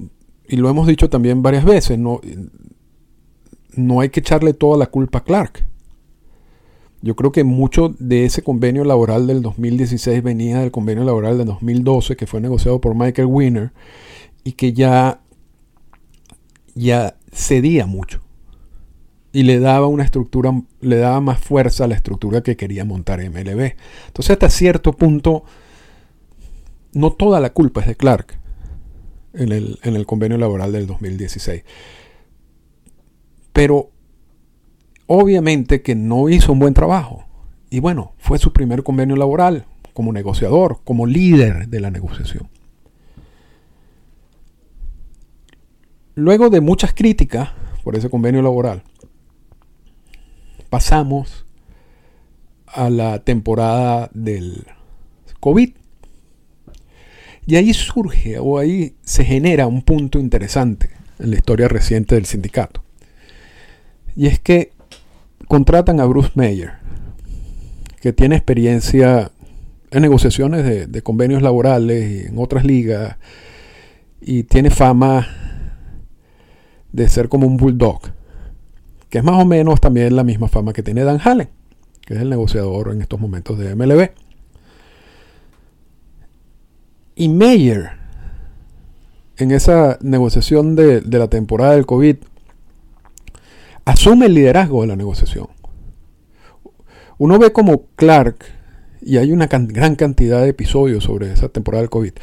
y 0.48 0.56
lo 0.56 0.70
hemos 0.70 0.88
dicho 0.88 1.10
también 1.10 1.44
varias 1.44 1.64
veces, 1.64 2.00
no, 2.00 2.22
no 3.76 4.00
hay 4.00 4.10
que 4.10 4.20
echarle 4.20 4.54
toda 4.54 4.78
la 4.78 4.88
culpa 4.88 5.20
a 5.20 5.24
Clark. 5.24 5.66
Yo 7.04 7.16
creo 7.16 7.32
que 7.32 7.44
mucho 7.44 7.96
de 8.00 8.26
ese 8.26 8.44
convenio 8.44 8.84
laboral 8.84 9.28
del 9.28 9.42
2016 9.42 10.22
venía 10.22 10.60
del 10.60 10.72
convenio 10.72 11.04
laboral 11.04 11.38
del 11.38 11.48
2012 11.48 12.16
que 12.16 12.28
fue 12.28 12.42
negociado 12.42 12.80
por 12.80 12.96
Michael 12.96 13.28
Winner 13.28 13.72
y 14.44 14.54
que 14.54 14.74
ya, 14.74 15.22
ya 16.76 17.16
cedía 17.32 17.86
mucho 17.88 18.22
y 19.34 19.44
le 19.44 19.60
daba 19.60 19.88
una 19.88 20.04
estructura, 20.04 20.62
le 20.82 20.98
daba 20.98 21.22
más 21.22 21.40
fuerza 21.40 21.86
a 21.86 21.88
la 21.88 21.96
estructura 21.96 22.42
que 22.42 22.58
quería 22.58 22.86
montar 22.86 23.20
MLB. 23.20 23.74
Entonces 24.08 24.32
hasta 24.32 24.50
cierto 24.50 24.94
punto, 24.94 25.44
no 26.94 27.14
toda 27.14 27.40
la 27.40 27.52
culpa 27.52 27.82
es 27.82 27.88
de 27.88 27.96
Clark 27.96 28.41
en 29.34 29.52
el, 29.52 29.80
en 29.84 29.96
el 29.96 30.06
convenio 30.06 30.38
laboral 30.38 30.72
del 30.72 30.88
2016. 30.88 31.64
Pero 33.54 33.92
obviamente 35.08 35.82
que 35.82 35.96
no 35.96 36.30
hizo 36.30 36.54
un 36.54 36.60
buen 36.60 36.74
trabajo. 36.74 37.26
Y 37.70 37.80
bueno, 37.80 38.14
fue 38.18 38.38
su 38.38 38.54
primer 38.54 38.84
convenio 38.84 39.16
laboral 39.16 39.66
como 39.94 40.14
negociador, 40.14 40.80
como 40.84 41.06
líder 41.06 41.68
de 41.68 41.80
la 41.80 41.92
negociación. 41.92 42.50
Luego 46.16 46.50
de 46.50 46.62
muchas 46.62 46.94
críticas 46.94 47.50
por 47.84 47.96
ese 47.96 48.10
convenio 48.10 48.42
laboral, 48.42 48.84
pasamos 50.70 51.46
a 52.68 52.90
la 52.90 53.24
temporada 53.24 54.10
del 54.14 54.66
COVID. 55.40 55.81
Y 57.46 57.56
ahí 57.56 57.74
surge 57.74 58.40
o 58.40 58.58
ahí 58.58 58.96
se 59.04 59.24
genera 59.24 59.68
un 59.68 59.82
punto 59.82 60.20
interesante 60.20 60.90
en 61.20 61.32
la 61.32 61.36
historia 61.36 61.68
reciente 61.68 62.16
del 62.16 62.26
sindicato. 62.26 62.84
Y 64.16 64.28
es 64.28 64.40
que 64.40 64.72
contratan 65.48 66.00
a 66.00 66.06
Bruce 66.06 66.32
Mayer 66.36 66.74
que 68.02 68.14
tiene 68.14 68.36
experiencia 68.36 69.32
en 69.92 70.02
negociaciones 70.02 70.92
de, 70.92 71.02
convenios 71.04 71.42
laborales 71.42 72.10
y 72.10 72.28
en 72.28 72.38
otras 72.38 72.66
ligas 72.66 73.18
y 74.20 74.44
tiene 74.44 74.70
fama 74.70 75.28
de 76.92 77.08
ser 77.10 77.30
como 77.30 77.46
un 77.46 77.58
bulldog, 77.58 78.02
que 79.10 79.20
es 79.20 79.24
más 79.24 79.40
o 79.42 79.46
menos 79.46 79.80
también 79.80 80.16
la 80.16 80.24
misma 80.24 80.48
fama 80.48 80.74
que 80.74 80.84
tiene 80.84 81.04
Dan 81.04 81.20
Hallen, 81.24 81.50
que 82.06 82.16
es 82.16 82.22
el 82.22 82.30
negociador 82.30 82.92
en 82.92 83.02
estos 83.02 83.20
momentos 83.20 83.58
de 83.60 83.76
MLB. 83.76 84.10
Y 87.22 87.30
Mayer, 87.30 87.92
en 89.38 89.52
esa 89.52 90.00
negociación 90.02 90.76
de, 90.76 91.04
la 91.06 91.28
temporada 91.28 91.76
del 91.76 91.86
COVID, 91.86 92.16
asume 93.86 94.26
el 94.26 94.34
liderazgo 94.34 94.82
de 94.82 94.88
la 94.88 94.96
negociación. 94.96 95.46
Uno 97.20 97.38
ve 97.38 97.52
como 97.52 97.84
Clark, 97.96 98.44
y 99.04 99.18
hay 99.18 99.32
una 99.32 99.46
gran 99.46 99.96
cantidad 99.96 100.42
de 100.42 100.50
episodios 100.50 101.04
sobre 101.04 101.32
esa 101.32 101.50
temporada 101.50 101.84
del 101.84 101.92
COVID, 101.92 102.14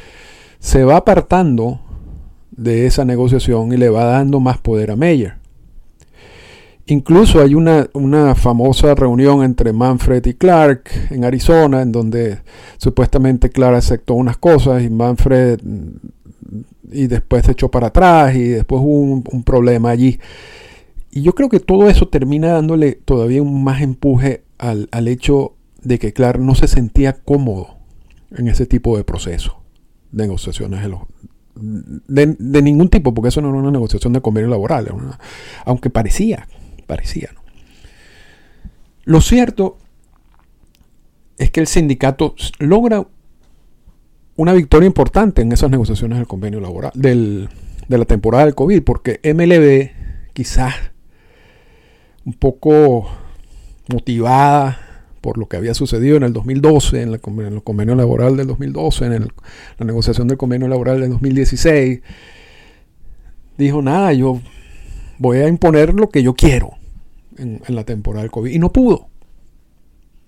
se 0.59 0.83
va 0.83 0.97
apartando 0.97 1.79
de 2.51 2.85
esa 2.85 3.05
negociación 3.05 3.71
y 3.71 3.77
le 3.77 3.87
va 3.87 4.03
dando 4.03 4.41
más 4.41 4.57
poder 4.57 4.91
a 4.91 4.97
Meyer. 4.97 5.38
Incluso 6.89 7.39
hay 7.39 7.53
una, 7.53 7.87
famosa 8.33 8.95
reunión 8.95 9.43
entre 9.43 9.73
Manfred 9.73 10.25
y 10.25 10.33
Clark 10.33 10.89
en 11.11 11.23
Arizona, 11.23 11.83
en 11.83 11.91
donde 11.91 12.39
supuestamente 12.77 13.51
Clark 13.51 13.75
aceptó 13.75 14.15
unas 14.15 14.37
cosas 14.37 14.81
y 14.81 14.89
Manfred 14.89 15.59
y 16.91 17.05
después 17.05 17.45
se 17.45 17.51
echó 17.51 17.69
para 17.69 17.87
atrás 17.87 18.35
y 18.35 18.47
después 18.47 18.81
hubo 18.83 19.21
un, 19.31 19.43
problema 19.43 19.91
allí. 19.91 20.19
Y 21.11 21.21
yo 21.21 21.35
creo 21.35 21.47
que 21.47 21.59
todo 21.59 21.87
eso 21.87 22.07
termina 22.07 22.53
dándole 22.53 22.93
todavía 22.93 23.43
un 23.43 23.63
más 23.63 23.83
empuje 23.83 24.41
al, 24.57 24.89
hecho 25.07 25.53
de 25.83 25.99
que 25.99 26.11
Clark 26.11 26.39
no 26.39 26.55
se 26.55 26.67
sentía 26.67 27.13
cómodo 27.13 27.75
en 28.35 28.47
ese 28.47 28.65
tipo 28.65 28.97
de 28.97 29.03
proceso 29.03 29.61
de 30.11 30.23
negociaciones 30.23 30.81
de, 31.55 32.61
ningún 32.63 32.89
tipo, 32.89 33.13
porque 33.13 33.29
eso 33.29 33.41
no 33.41 33.49
era 33.49 33.59
una 33.59 33.71
negociación 33.71 34.13
de 34.13 34.21
convenio 34.21 34.49
laboral, 34.49 34.87
aunque 35.65 35.91
parecía, 35.91 36.47
parecía. 36.89 37.29
Lo 39.05 39.21
cierto 39.21 39.77
es 41.37 41.51
que 41.51 41.59
el 41.59 41.67
sindicato 41.67 42.35
logra 42.57 43.05
una 44.35 44.53
victoria 44.53 44.87
importante 44.87 45.43
en 45.43 45.51
esas 45.51 45.69
negociaciones 45.69 46.17
del 46.17 46.27
convenio 46.27 46.59
laboral, 46.59 46.91
del, 46.95 47.47
de 47.87 47.97
la 47.97 48.05
temporada 48.05 48.45
del 48.45 48.55
COVID, 48.55 48.81
porque 48.83 49.19
MLB 49.23 50.33
quizás 50.33 50.73
un 52.25 52.33
poco 52.33 53.07
motivada 53.87 54.79
por 55.21 55.37
lo 55.37 55.47
que 55.47 55.57
había 55.57 55.75
sucedido 55.75 56.17
en 56.17 56.23
el 56.23 56.33
2012, 56.33 57.01
en, 57.03 57.13
el 57.13 57.19
convenio 57.63 57.95
laboral 57.95 58.35
del 58.35 58.47
2012, 58.47 59.05
en 59.05 59.27
la 59.77 59.85
negociación 59.85 60.27
del 60.27 60.37
convenio 60.37 60.67
laboral 60.67 61.01
del 61.01 61.11
2016, 61.11 62.01
dijo, 63.57 63.81
nada, 63.81 64.11
yo 64.13 64.39
voy 65.19 65.37
a 65.39 65.47
imponer 65.47 65.93
lo 65.93 66.09
que 66.09 66.23
yo 66.23 66.33
quiero 66.33 66.78
en, 67.39 67.61
la 67.67 67.83
temporada 67.83 68.23
del 68.23 68.31
COVID. 68.31 68.51
Y 68.51 68.59
no 68.59 68.71
pudo. 68.71 69.07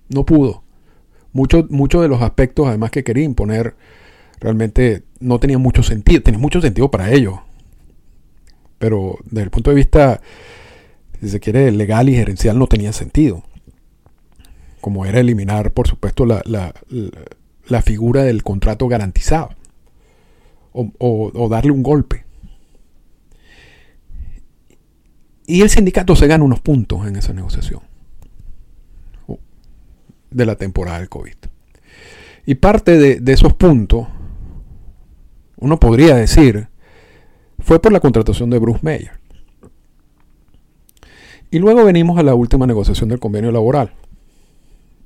No 0.09 0.25
pudo. 0.25 0.63
Muchos 1.33 1.69
mucho 1.69 2.01
de 2.01 2.07
los 2.07 2.21
aspectos, 2.21 2.67
además, 2.67 2.91
que 2.91 3.03
quería 3.03 3.23
imponer, 3.23 3.75
realmente 4.39 5.03
no 5.19 5.39
tenían 5.39 5.61
mucho 5.61 5.83
sentido. 5.83 6.21
Tenía 6.21 6.39
mucho 6.39 6.61
sentido 6.61 6.91
para 6.91 7.11
ellos. 7.11 7.35
Pero 8.77 9.17
desde 9.25 9.43
el 9.43 9.49
punto 9.51 9.69
de 9.69 9.75
vista, 9.75 10.21
si 11.19 11.29
se 11.29 11.39
quiere, 11.39 11.71
legal 11.71 12.09
y 12.09 12.15
gerencial, 12.15 12.57
no 12.57 12.67
tenía 12.67 12.93
sentido 12.93 13.43
como 14.81 15.05
era 15.05 15.19
eliminar, 15.19 15.71
por 15.71 15.87
supuesto, 15.87 16.25
la, 16.25 16.73
figura 17.83 18.23
del 18.23 18.43
contrato 18.43 18.87
garantizado 18.89 19.51
o, 20.73 21.47
darle 21.49 21.71
un 21.71 21.83
golpe. 21.83 22.25
Y 25.47 25.61
el 25.61 25.69
sindicato 25.69 26.15
se 26.15 26.27
gana 26.27 26.43
unos 26.43 26.59
puntos 26.59 27.05
en 27.07 27.15
esa 27.15 27.33
negociación 27.33 27.81
de 30.29 30.45
la 30.45 30.55
temporada 30.55 30.99
del 30.99 31.09
COVID. 31.09 31.35
Y 32.45 32.55
parte 32.55 32.97
de, 32.97 33.19
de 33.19 33.33
esos 33.33 33.53
puntos, 33.53 34.07
uno 35.57 35.79
podría 35.79 36.15
decir, 36.15 36.69
fue 37.59 37.81
por 37.81 37.91
la 37.91 37.99
contratación 37.99 38.49
de 38.49 38.59
Bruce 38.59 38.79
Mayer. 38.81 39.11
Y 41.51 41.59
luego 41.59 41.83
venimos 41.83 42.17
a 42.17 42.23
la 42.23 42.33
última 42.33 42.65
negociación 42.65 43.09
del 43.09 43.19
convenio 43.19 43.51
laboral, 43.51 43.91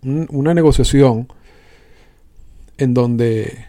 una 0.03 0.53
negociación 0.53 1.27
en 2.77 2.93
donde 2.93 3.65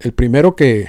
el 0.00 0.12
primero 0.12 0.56
que, 0.56 0.88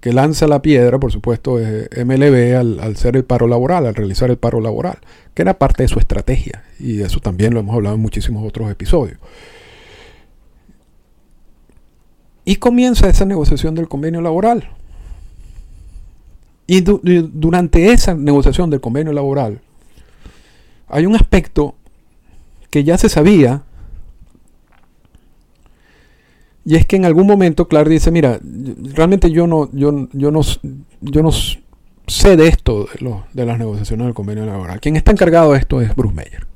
que 0.00 0.12
lanza 0.12 0.46
la 0.46 0.62
piedra, 0.62 0.98
por 0.98 1.12
supuesto, 1.12 1.58
es 1.58 1.88
MLB 2.04 2.56
al, 2.56 2.96
ser 2.96 3.16
el 3.16 3.24
paro 3.24 3.46
laboral, 3.46 3.86
al 3.86 3.94
realizar 3.94 4.30
el 4.30 4.38
paro 4.38 4.60
laboral, 4.60 4.98
que 5.34 5.42
era 5.42 5.58
parte 5.58 5.82
de 5.82 5.88
su 5.88 5.98
estrategia. 5.98 6.64
Y 6.78 7.02
eso 7.02 7.20
también 7.20 7.52
lo 7.52 7.60
hemos 7.60 7.74
hablado 7.74 7.96
en 7.96 8.00
muchísimos 8.00 8.46
otros 8.46 8.70
episodios. 8.70 9.18
Y 12.46 12.56
comienza 12.56 13.08
esa 13.08 13.26
negociación 13.26 13.74
del 13.74 13.88
convenio 13.88 14.22
laboral. 14.22 14.70
Y 16.66 16.80
durante 16.80 17.92
esa 17.92 18.14
negociación 18.14 18.70
del 18.70 18.80
convenio 18.80 19.12
laboral 19.12 19.60
hay 20.88 21.04
un 21.06 21.14
aspecto 21.14 21.74
que 22.70 22.84
ya 22.84 22.96
se 22.96 23.08
sabía. 23.08 23.62
Y 26.64 26.76
es 26.76 26.86
que 26.86 26.96
en 26.96 27.04
algún 27.04 27.26
momento 27.26 27.68
Clark 27.68 27.88
dice, 27.88 28.10
mira, 28.10 28.38
realmente 28.94 29.30
yo 29.30 29.46
no, 29.46 29.70
yo, 29.72 30.08
yo 30.12 30.30
no, 30.30 30.40
yo 31.00 31.22
no 31.22 31.30
sé 32.06 32.36
de 32.36 32.48
esto, 32.48 32.86
de, 33.32 33.46
las 33.46 33.58
negociaciones 33.58 34.06
del 34.06 34.14
convenio 34.14 34.44
laboral. 34.44 34.80
Quien 34.80 34.96
está 34.96 35.12
encargado 35.12 35.52
de 35.52 35.58
esto 35.58 35.80
es 35.80 35.94
Bruce 35.94 36.14
Meyer. 36.14 36.46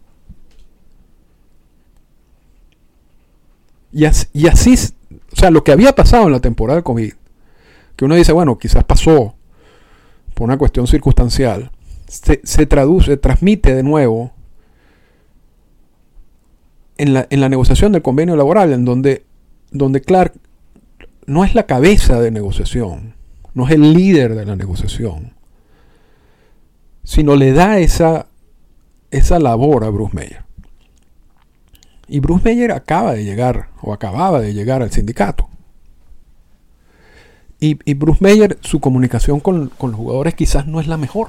Y 3.92 4.04
así, 4.04 4.26
y 4.32 4.48
así, 4.48 4.74
o 5.32 5.36
sea, 5.36 5.50
lo 5.50 5.62
que 5.62 5.72
había 5.72 5.94
pasado 5.94 6.26
en 6.26 6.32
la 6.32 6.40
temporada 6.40 6.76
del 6.76 6.84
COVID, 6.84 7.12
que 7.96 8.04
uno 8.04 8.16
dice, 8.16 8.32
bueno, 8.32 8.58
quizás 8.58 8.84
pasó 8.84 9.36
por 10.34 10.44
una 10.46 10.58
cuestión 10.58 10.86
circunstancial, 10.86 11.70
se, 12.08 12.40
se 12.42 12.66
traduce, 12.66 13.16
transmite 13.16 13.74
de 13.74 13.84
nuevo 13.84 14.32
en 16.98 17.14
la, 17.14 17.26
en 17.30 17.40
la 17.40 17.48
negociación 17.48 17.92
del 17.92 18.02
convenio 18.02 18.36
laboral, 18.36 18.72
en 18.72 18.84
donde, 18.84 19.24
donde 19.74 20.00
Clark 20.00 20.32
no 21.26 21.44
es 21.44 21.54
la 21.54 21.66
cabeza 21.66 22.20
de 22.20 22.30
negociación, 22.30 23.14
no 23.54 23.66
es 23.66 23.72
el 23.72 23.92
líder 23.92 24.34
de 24.36 24.46
la 24.46 24.56
negociación, 24.56 25.34
sino 27.02 27.34
le 27.34 27.52
da 27.52 27.78
esa, 27.80 28.28
esa 29.10 29.38
labor 29.38 29.84
a 29.84 29.90
Bruce 29.90 30.14
Meyer. 30.14 30.44
Y 32.06 32.20
Bruce 32.20 32.44
Meyer 32.44 32.70
acaba 32.70 33.14
de 33.14 33.24
llegar, 33.24 33.68
o 33.82 33.92
acababa 33.92 34.40
de 34.40 34.54
llegar 34.54 34.80
al 34.80 34.92
sindicato. 34.92 35.48
Y, 37.58 37.94
Bruce 37.94 38.22
Meyer, 38.22 38.58
su 38.60 38.78
comunicación 38.78 39.40
con, 39.40 39.68
con, 39.70 39.90
los 39.90 39.98
jugadores 39.98 40.34
quizás 40.34 40.66
no 40.66 40.80
es 40.80 40.86
la 40.86 40.98
mejor. 40.98 41.28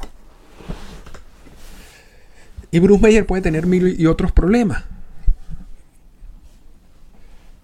Y 2.71 2.79
Bruce 2.79 3.01
Meyer 3.01 3.25
puede 3.25 3.41
tener 3.41 3.65
mil 3.65 3.97
y 3.97 4.05
otros 4.05 4.33
problemas 4.33 4.83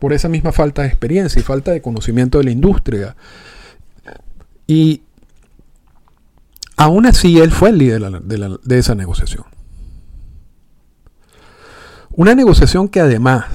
por 0.02 0.14
esa 0.14 0.28
misma 0.28 0.52
falta 0.52 0.82
de 0.82 0.88
experiencia 0.88 1.40
y 1.40 1.44
falta 1.44 1.70
de 1.70 1.84
conocimiento 1.84 2.40
de 2.40 2.46
la 2.46 2.50
industria. 2.50 3.16
Y 4.66 5.04
aún 6.76 7.06
así 7.06 7.38
él 7.38 7.52
fue 7.52 7.70
el 7.70 7.78
líder 7.78 8.20
de, 8.24 8.80
esa 8.80 8.96
negociación. 8.96 9.46
Una 12.16 12.34
negociación 12.34 12.90
que 12.90 13.00
además 13.00 13.46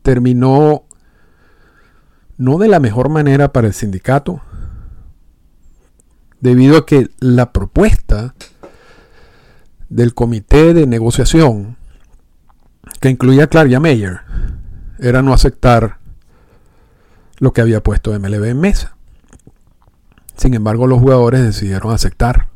terminó 0.00 0.84
no 2.38 2.56
de 2.56 2.68
la 2.68 2.80
mejor 2.80 3.10
manera 3.10 3.52
para 3.52 3.66
el 3.66 3.74
sindicato, 3.74 4.40
debido 6.40 6.78
a 6.78 6.86
que 6.86 7.10
la 7.20 7.52
propuesta 7.52 8.34
del 9.90 10.14
comité 10.14 10.72
de 10.72 10.86
negociación, 10.86 11.76
que 13.02 13.10
incluía 13.10 13.44
a 13.44 13.48
Claria 13.48 13.80
Meyer, 13.80 14.22
era 14.98 15.22
no 15.22 15.32
aceptar 15.32 15.98
lo 17.38 17.52
que 17.52 17.60
había 17.60 17.82
puesto 17.82 18.18
MLB 18.18 18.44
en 18.44 18.60
mesa. 18.60 18.96
Sin 20.36 20.54
embargo, 20.54 20.86
los 20.86 21.00
jugadores 21.00 21.42
decidieron 21.42 21.92
aceptar, 21.92 22.48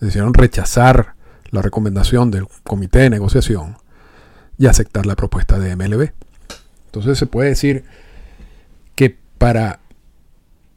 decidieron 0.00 0.34
rechazar 0.34 1.14
la 1.50 1.62
recomendación 1.62 2.30
del 2.30 2.46
comité 2.62 3.00
de 3.00 3.10
negociación 3.10 3.76
y 4.58 4.66
aceptar 4.66 5.06
la 5.06 5.16
propuesta 5.16 5.58
de 5.58 5.74
MLB. 5.76 6.12
Entonces 6.86 7.18
se 7.18 7.26
puede 7.26 7.50
decir 7.50 7.84
que 8.94 9.16
para 9.38 9.80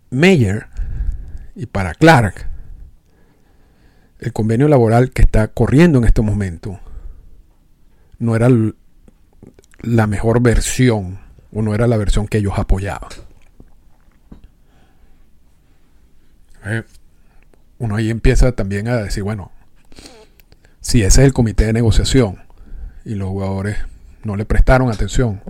Mayer 0.09 0.67
y 1.55 1.65
para 1.65 1.93
Clark, 1.93 2.47
el 4.19 4.33
convenio 4.33 4.67
laboral 4.67 5.11
que 5.11 5.23
está 5.23 5.47
corriendo 5.47 5.97
en 5.99 6.05
este 6.05 6.21
momento 6.21 6.79
no 8.19 8.35
era 8.35 8.49
la 9.81 10.07
mejor 10.07 10.41
versión 10.41 11.19
o 11.53 11.61
no 11.61 11.73
era 11.73 11.87
la 11.87 11.97
versión 11.97 12.27
que 12.27 12.37
ellos 12.37 12.53
apoyaban. 12.57 13.09
Eh, 16.65 16.83
uno 17.79 17.95
ahí 17.95 18.09
empieza 18.09 18.51
también 18.51 18.87
a 18.87 18.97
decir, 18.97 19.23
bueno, 19.23 19.51
si 20.79 21.01
ese 21.03 21.21
es 21.21 21.27
el 21.27 21.33
comité 21.33 21.65
de 21.65 21.73
negociación 21.73 22.43
y 23.03 23.15
los 23.15 23.29
jugadores 23.29 23.77
no 24.23 24.35
le 24.35 24.45
prestaron 24.45 24.91
atención 24.91 25.41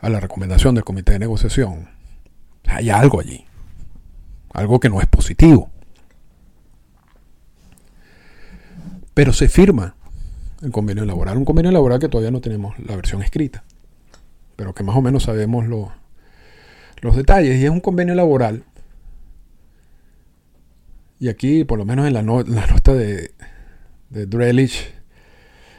a 0.00 0.08
la 0.08 0.20
recomendación 0.20 0.74
del 0.74 0.84
comité 0.84 1.12
de 1.12 1.18
negociación, 1.18 1.88
hay 2.66 2.90
algo 2.90 3.20
allí, 3.20 3.44
algo 4.52 4.78
que 4.78 4.88
no 4.88 5.00
es 5.00 5.06
positivo. 5.08 5.70
Pero 9.14 9.32
se 9.32 9.48
firma 9.48 9.96
el 10.62 10.70
convenio 10.70 11.04
laboral, 11.04 11.36
un 11.36 11.44
convenio 11.44 11.72
laboral 11.72 11.98
que 11.98 12.08
todavía 12.08 12.30
no 12.30 12.40
tenemos 12.40 12.78
la 12.78 12.96
versión 12.96 13.22
escrita, 13.22 13.64
pero 14.56 14.74
que 14.74 14.84
más 14.84 14.96
o 14.96 15.02
menos 15.02 15.24
sabemos 15.24 15.66
los 15.66 17.16
detalles, 17.16 17.60
y 17.60 17.64
es 17.64 17.70
un 17.70 17.80
convenio 17.80 18.14
laboral 18.14 18.64
y 21.22 21.28
aquí, 21.28 21.62
por 21.62 21.78
lo 21.78 21.84
menos 21.84 22.08
en 22.08 22.14
la, 22.14 22.22
nota 22.22 22.94
de, 22.94 23.30
de 24.10 24.26
Drelich, 24.26 24.92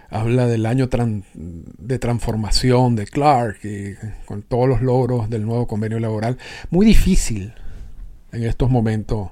habla 0.10 0.48
del 0.48 0.66
año 0.66 0.88
de 0.88 2.00
transformación 2.00 2.96
de 2.96 3.06
Clark 3.06 3.58
y 3.66 3.96
con 4.24 4.42
todos 4.44 4.70
los 4.70 4.82
logros 4.82 5.30
del 5.30 5.46
nuevo 5.46 5.68
convenio 5.68 6.00
laboral. 6.00 6.38
Muy 6.70 6.86
difícil 6.86 7.54
en 8.32 8.46
estos 8.46 8.70
momentos 8.70 9.32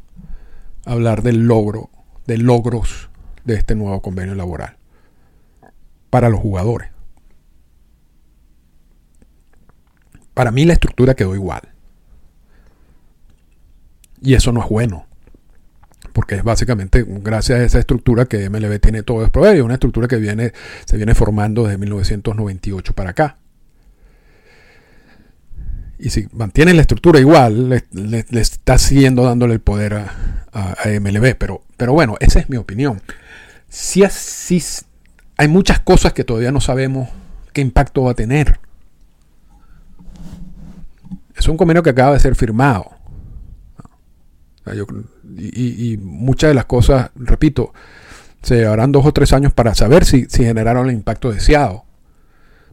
hablar 0.83 1.23
del 1.23 1.47
logro, 1.47 1.89
de 2.27 2.37
logros 2.37 3.09
de 3.45 3.53
este 3.53 3.75
nuevo 3.75 4.01
convenio 4.01 4.35
laboral 4.35 4.80
para 6.11 6.29
los 6.29 6.39
jugadores. 6.39 6.91
Para 10.35 10.51
mí 10.51 10.65
la 10.65 10.73
estructura 10.73 11.15
quedó 11.15 11.33
igual. 11.33 11.61
Y 14.21 14.35
eso 14.35 14.51
no 14.51 14.61
es 14.61 14.69
bueno 14.69 15.07
porque 16.13 16.35
es 16.35 16.43
básicamente 16.43 17.05
gracias 17.07 17.59
a 17.59 17.63
esa 17.63 17.79
estructura 17.79 18.25
que 18.25 18.49
MLB 18.49 18.79
tiene 18.79 19.03
todo 19.03 19.23
es 19.23 19.61
una 19.61 19.75
estructura 19.75 20.07
que 20.07 20.17
viene, 20.17 20.53
se 20.85 20.97
viene 20.97 21.15
formando 21.15 21.63
desde 21.63 21.77
1998 21.77 22.93
para 22.93 23.11
acá. 23.11 23.37
Y 25.97 26.09
si 26.09 26.27
mantiene 26.33 26.73
la 26.73 26.81
estructura 26.81 27.19
igual, 27.19 27.69
le, 27.69 28.25
está 28.31 28.79
siguiendo 28.79 29.23
dándole 29.23 29.53
el 29.53 29.59
poder 29.59 29.93
a, 29.93 30.75
MLB. 30.99 31.35
Pero, 31.37 31.63
pero 31.77 31.93
bueno, 31.93 32.17
esa 32.19 32.39
es 32.39 32.49
mi 32.49 32.57
opinión. 32.57 33.01
Si 33.69 34.03
así, 34.03 34.61
hay 35.41 35.47
muchas 35.47 35.79
cosas 35.79 36.13
que 36.13 36.23
todavía 36.23 36.51
no 36.51 36.61
sabemos 36.61 37.09
qué 37.51 37.61
impacto 37.61 38.03
va 38.03 38.11
a 38.11 38.13
tener. 38.13 38.59
Es 41.35 41.47
un 41.47 41.57
convenio 41.57 41.81
que 41.81 41.89
acaba 41.89 42.13
de 42.13 42.19
ser 42.19 42.35
firmado. 42.35 42.91
Y, 45.35 45.97
muchas 45.97 46.49
de 46.49 46.53
las 46.53 46.65
cosas, 46.65 47.09
repito, 47.15 47.73
se 48.43 48.57
llevarán 48.57 48.91
dos 48.91 49.03
o 49.03 49.13
tres 49.13 49.33
años 49.33 49.51
para 49.51 49.73
saber 49.73 50.05
si, 50.05 50.27
generaron 50.29 50.89
el 50.89 50.93
impacto 50.93 51.31
deseado. 51.31 51.85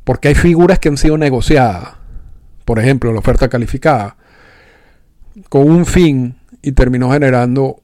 Porque 0.05 0.29
hay 0.29 0.35
figuras 0.35 0.79
que 0.79 0.91
han 0.91 0.99
sido 0.99 1.17
negociadas, 1.17 1.95
por 2.67 2.79
ejemplo, 2.79 3.15
la 3.15 3.21
oferta 3.21 3.49
calificada, 3.49 4.19
con 5.49 5.71
un 5.71 5.87
fin 5.87 6.37
y 6.61 6.73
terminó 6.73 7.11
generando 7.13 7.81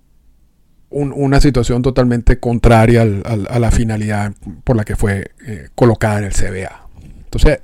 una 0.95 1.41
situación 1.41 1.83
totalmente 1.83 2.39
contraria 2.39 3.03
a 3.03 3.59
la 3.59 3.71
finalidad 3.73 4.33
por 4.63 4.77
la 4.77 4.85
que 4.85 4.95
fue 4.95 5.33
eh, 5.47 5.69
colocada 5.75 6.19
en 6.19 6.25
el 6.25 6.33
CBA. 6.33 6.87
Entonces, 7.25 7.61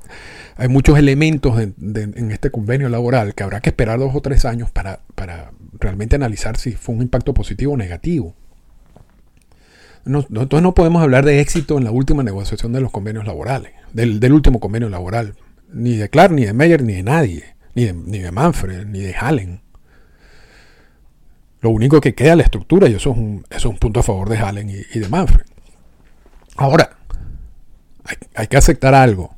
hay 0.56 0.68
muchos 0.68 0.98
elementos 0.98 1.58
en 1.60 2.30
este 2.32 2.50
convenio 2.50 2.88
laboral 2.88 3.34
que 3.34 3.44
habrá 3.44 3.60
que 3.60 3.70
esperar 3.70 4.00
dos 4.00 4.14
o 4.16 4.20
tres 4.20 4.44
años 4.44 4.70
para, 4.70 5.00
realmente 5.78 6.16
analizar 6.16 6.56
si 6.56 6.72
fue 6.72 6.94
un 6.96 7.02
impacto 7.02 7.32
positivo 7.32 7.74
o 7.74 7.76
negativo. 7.76 8.34
entonces 10.04 10.62
no 10.62 10.74
podemos 10.74 11.00
hablar 11.02 11.24
de 11.24 11.40
éxito 11.40 11.78
en 11.78 11.84
la 11.84 11.92
última 11.92 12.22
negociación 12.24 12.72
de 12.72 12.80
los 12.80 12.90
convenios 12.90 13.26
laborales, 13.26 13.72
del, 13.92 14.32
último 14.32 14.58
convenio 14.58 14.88
laboral, 14.88 15.34
ni 15.72 15.96
de 15.96 16.08
Clark, 16.10 16.32
ni 16.32 16.44
de 16.44 16.52
Meyer, 16.52 16.82
ni 16.82 16.94
de 16.94 17.04
nadie, 17.04 17.44
ni 17.74 17.84
de, 17.84 17.92
ni 17.92 18.18
de 18.18 18.32
Manfred, 18.32 18.86
ni 18.86 18.98
de 18.98 19.14
Hallen. 19.14 19.60
Lo 21.60 21.70
único 21.70 22.00
que 22.00 22.14
queda 22.14 22.32
es 22.32 22.36
la 22.38 22.42
estructura 22.44 22.88
y 22.88 22.94
eso 22.94 23.10
es 23.10 23.16
un, 23.16 23.44
es 23.50 23.64
un 23.64 23.76
punto 23.76 24.00
a 24.00 24.02
favor 24.02 24.28
de 24.28 24.38
Hallen 24.38 24.70
y, 24.70 24.98
de 24.98 25.08
Manfred. 25.08 25.44
Ahora, 26.56 26.90
hay, 28.04 28.16
hay, 28.34 28.46
que 28.46 28.56
aceptar 28.56 28.94
algo. 28.94 29.34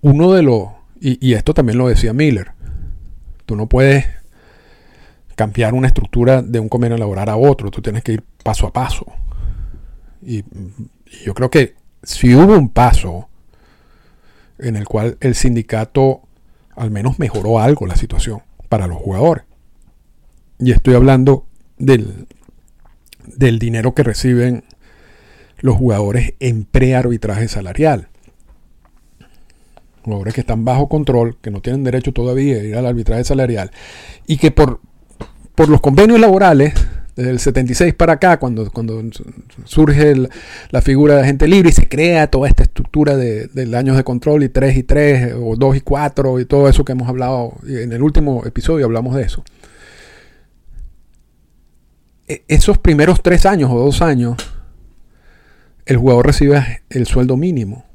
Uno 0.00 0.32
de 0.32 0.42
los, 0.42 0.68
y, 1.00 1.24
y 1.26 1.34
esto 1.34 1.54
también 1.54 1.78
lo 1.78 1.88
decía 1.88 2.12
Miller, 2.12 2.52
tú 3.46 3.56
no 3.56 3.66
puedes 3.66 4.06
cambiar 5.38 5.72
una 5.74 5.86
estructura 5.86 6.42
de 6.42 6.58
un 6.58 6.68
convenio 6.68 6.98
laboral 6.98 7.28
a 7.28 7.36
otro, 7.36 7.70
tú 7.70 7.80
tienes 7.80 8.02
que 8.02 8.14
ir 8.14 8.24
paso 8.42 8.66
a 8.66 8.72
paso. 8.72 9.06
Y, 10.20 10.44
yo 11.24 11.32
creo 11.32 11.48
que 11.48 11.76
si 12.02 12.34
hubo 12.34 12.54
un 12.54 12.68
paso 12.68 13.28
en 14.58 14.76
el 14.76 14.84
cual 14.84 15.16
el 15.20 15.34
sindicato 15.34 16.22
al 16.74 16.90
menos 16.90 17.18
mejoró 17.18 17.60
algo 17.60 17.86
la 17.86 17.96
situación 17.96 18.42
para 18.68 18.86
los 18.86 18.98
jugadores. 18.98 19.44
Y 20.58 20.72
estoy 20.72 20.94
hablando 20.94 21.46
del, 21.78 22.26
del 23.26 23.58
dinero 23.58 23.94
que 23.94 24.02
reciben 24.02 24.64
los 25.58 25.76
jugadores 25.76 26.34
en 26.40 26.64
prearbitraje 26.64 27.48
salarial. 27.48 28.08
Jugadores 30.02 30.34
que 30.34 30.40
están 30.40 30.64
bajo 30.64 30.88
control, 30.88 31.36
que 31.40 31.50
no 31.50 31.60
tienen 31.60 31.84
derecho 31.84 32.12
todavía 32.12 32.56
a 32.56 32.64
ir 32.64 32.76
al 32.76 32.86
arbitraje 32.86 33.24
salarial 33.24 33.70
y 34.26 34.38
que 34.38 34.50
por 34.50 34.80
por 35.58 35.68
los 35.68 35.80
convenios 35.80 36.20
laborales, 36.20 36.72
desde 37.16 37.30
el 37.32 37.40
76 37.40 37.92
para 37.94 38.12
acá, 38.12 38.38
cuando, 38.38 38.70
cuando 38.70 39.02
surge 39.64 40.14
la 40.70 40.80
figura 40.82 41.16
de 41.16 41.22
agente 41.22 41.48
libre 41.48 41.70
y 41.70 41.72
se 41.72 41.88
crea 41.88 42.28
toda 42.28 42.46
esta 42.46 42.62
estructura 42.62 43.16
de, 43.16 43.50
años 43.76 43.96
de 43.96 44.04
control 44.04 44.44
y 44.44 44.50
3 44.50 44.76
y 44.76 44.82
3 44.84 45.34
o 45.36 45.56
2 45.56 45.76
y 45.78 45.80
4 45.80 46.38
y 46.38 46.44
todo 46.44 46.68
eso 46.68 46.84
que 46.84 46.92
hemos 46.92 47.08
hablado 47.08 47.54
en 47.66 47.92
el 47.92 48.02
último 48.02 48.44
episodio 48.46 48.84
hablamos 48.84 49.16
de 49.16 49.22
eso. 49.22 49.42
E, 52.28 52.44
esos 52.48 52.78
primeros 52.78 53.22
3 53.22 53.46
años 53.46 53.70
o 53.70 53.78
2 53.78 54.02
años, 54.02 54.36
el 55.86 55.96
jugador 55.96 56.26
recibe 56.26 56.82
el 56.90 57.06
sueldo 57.06 57.36
mínimo. 57.36 57.86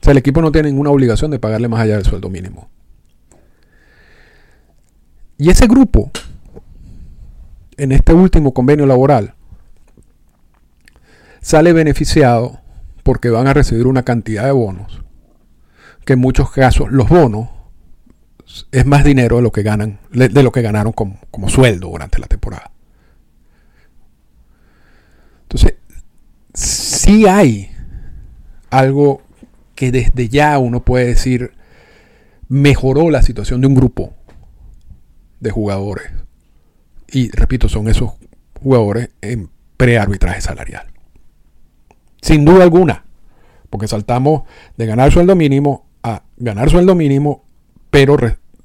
O 0.00 0.04
sea, 0.04 0.12
el 0.12 0.18
equipo 0.18 0.40
no 0.40 0.52
tiene 0.52 0.70
ninguna 0.70 0.90
obligación 0.90 1.30
de 1.30 1.38
pagarle 1.38 1.68
más 1.68 1.80
allá 1.80 1.96
del 1.96 2.04
sueldo 2.04 2.28
mínimo. 2.28 2.70
Y 5.38 5.50
ese 5.50 5.66
grupo, 5.66 6.10
en 7.76 7.92
este 7.92 8.12
último 8.12 8.54
convenio 8.54 8.86
laboral, 8.86 9.34
sale 11.40 11.72
beneficiado 11.72 12.60
porque 13.02 13.30
van 13.30 13.48
a 13.48 13.54
recibir 13.54 13.88
una 13.88 14.04
cantidad 14.04 14.44
de 14.44 14.52
bonos, 14.52 15.02
que 16.04 16.12
en 16.12 16.20
muchos 16.20 16.52
casos 16.52 16.92
los 16.92 17.08
bonos 17.08 17.48
es 18.70 18.86
más 18.86 19.04
dinero 19.04 19.36
de 19.36 19.42
lo 19.42 19.52
que 19.52 19.62
ganan, 19.62 19.98
de 20.10 20.42
lo 20.42 20.52
que 20.52 20.62
ganaron 20.62 20.92
como, 20.92 21.18
como 21.30 21.48
sueldo 21.48 21.88
durante 21.88 22.18
la 22.18 22.26
temporada. 22.26 22.70
Entonces, 25.42 25.74
sí 26.54 27.26
hay 27.26 27.70
algo 28.70 29.22
que 29.74 29.90
desde 29.90 30.28
ya 30.28 30.58
uno 30.58 30.84
puede 30.84 31.06
decir 31.06 31.52
mejoró 32.48 33.10
la 33.10 33.22
situación 33.22 33.60
de 33.60 33.66
un 33.66 33.74
grupo 33.74 34.14
de 35.40 35.50
jugadores. 35.50 36.10
Y 37.10 37.30
repito, 37.30 37.68
son 37.68 37.88
esos 37.88 38.12
jugadores 38.60 39.10
en 39.20 39.50
prearbitraje 39.76 40.40
salarial. 40.40 40.86
Sin 42.20 42.44
duda 42.44 42.62
alguna, 42.62 43.04
porque 43.70 43.88
saltamos 43.88 44.42
de 44.76 44.86
ganar 44.86 45.10
sueldo 45.10 45.34
mínimo 45.34 45.86
a 46.02 46.22
ganar 46.36 46.70
sueldo 46.70 46.94
mínimo, 46.94 47.44
pero 47.90 48.16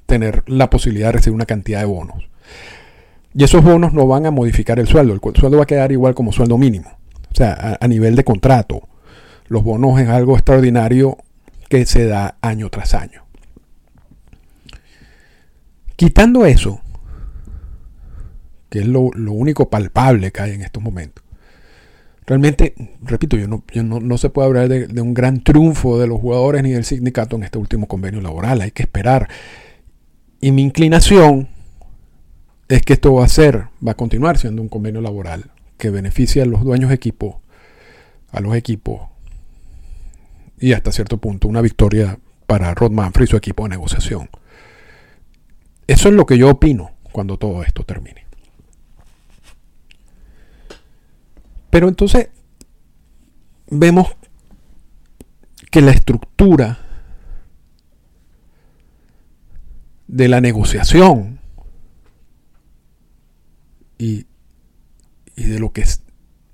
tener 0.07 0.43
la 0.47 0.71
posibilidad 0.71 1.09
de 1.09 1.13
recibir 1.13 1.35
una 1.35 1.45
cantidad 1.45 1.81
de 1.81 1.85
bonos. 1.85 2.27
Y 3.35 3.43
esos 3.43 3.63
bonos 3.63 3.93
no 3.93 4.07
van 4.07 4.25
a 4.25 4.31
modificar 4.31 4.79
el 4.79 4.87
sueldo, 4.87 5.13
el 5.13 5.19
sueldo 5.35 5.57
va 5.57 5.63
a 5.63 5.67
quedar 5.67 5.91
igual 5.91 6.15
como 6.15 6.31
sueldo 6.31 6.57
mínimo. 6.57 6.89
O 7.31 7.35
sea, 7.35 7.77
a 7.79 7.87
nivel 7.87 8.15
de 8.15 8.23
contrato, 8.23 8.87
los 9.47 9.63
bonos 9.63 10.01
es 10.01 10.09
algo 10.09 10.33
extraordinario 10.33 11.17
que 11.69 11.85
se 11.85 12.07
da 12.07 12.37
año 12.41 12.69
tras 12.69 12.95
año. 12.95 13.23
Quitando 15.95 16.45
eso, 16.45 16.81
que 18.69 18.79
es 18.79 18.87
lo, 18.87 19.01
único 19.01 19.69
palpable 19.69 20.31
que 20.31 20.41
hay 20.41 20.51
en 20.53 20.61
estos 20.61 20.81
momentos. 20.81 21.23
Realmente, 22.25 22.75
repito, 23.01 23.37
yo 23.37 23.47
no, 23.47 23.63
no, 23.99 24.17
se 24.17 24.29
puede 24.29 24.47
hablar 24.47 24.67
de, 24.67 25.01
un 25.01 25.13
gran 25.13 25.41
triunfo 25.43 25.97
de 25.97 26.07
los 26.07 26.19
jugadores 26.19 26.61
ni 26.61 26.71
del 26.71 26.83
sindicato 26.83 27.37
en 27.37 27.43
este 27.43 27.57
último 27.57 27.87
convenio 27.87 28.21
laboral. 28.21 28.61
Hay 28.61 28.71
que 28.71 28.83
esperar. 28.83 29.29
Y 30.39 30.51
mi 30.51 30.61
inclinación 30.61 31.47
es 32.67 32.81
que 32.81 32.93
esto 32.93 33.13
va 33.13 33.25
a 33.25 33.29
ser, 33.29 33.67
va 33.85 33.93
a 33.93 33.97
continuar 33.97 34.37
siendo 34.37 34.61
un 34.61 34.69
convenio 34.69 35.01
laboral 35.01 35.51
que 35.77 35.89
beneficia 35.89 36.43
a 36.43 36.45
los 36.45 36.63
dueños 36.63 36.89
de 36.89 36.95
equipo 36.95 37.41
a 38.31 38.41
los 38.41 38.55
equipos 38.55 39.01
y 40.59 40.73
hasta 40.73 40.91
cierto 40.91 41.17
punto 41.17 41.47
una 41.47 41.61
victoria 41.61 42.19
para 42.45 42.73
Rod 42.73 42.91
Manfred 42.91 43.25
y 43.25 43.29
su 43.29 43.37
equipo 43.37 43.63
de 43.63 43.69
negociación. 43.69 44.29
Eso 45.85 46.09
es 46.09 46.15
lo 46.15 46.25
que 46.25 46.37
yo 46.37 46.49
opino 46.49 46.91
cuando 47.11 47.37
todo 47.37 47.63
esto 47.63 47.83
termine. 47.83 48.25
Pero 51.69 51.87
entonces 51.87 52.29
vemos 53.69 54.07
que 55.69 55.81
la 55.81 55.91
estructura 55.91 56.86
de 60.07 60.27
la 60.27 60.41
negociación 60.41 61.39
y, 63.97 64.25
de 65.35 65.59
lo 65.59 65.71
que 65.71 65.81
es 65.81 66.01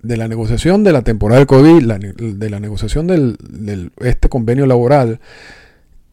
de 0.02 0.18
la 0.18 0.28
negociación 0.28 0.84
de 0.84 0.92
la 0.92 1.04
temporada 1.04 1.40
del 1.40 1.48
COVID, 1.48 1.82
de 1.86 2.50
la 2.50 2.60
negociación 2.60 3.08
del, 3.08 3.92
este 4.02 4.28
convenio 4.28 4.66
laboral 4.66 5.22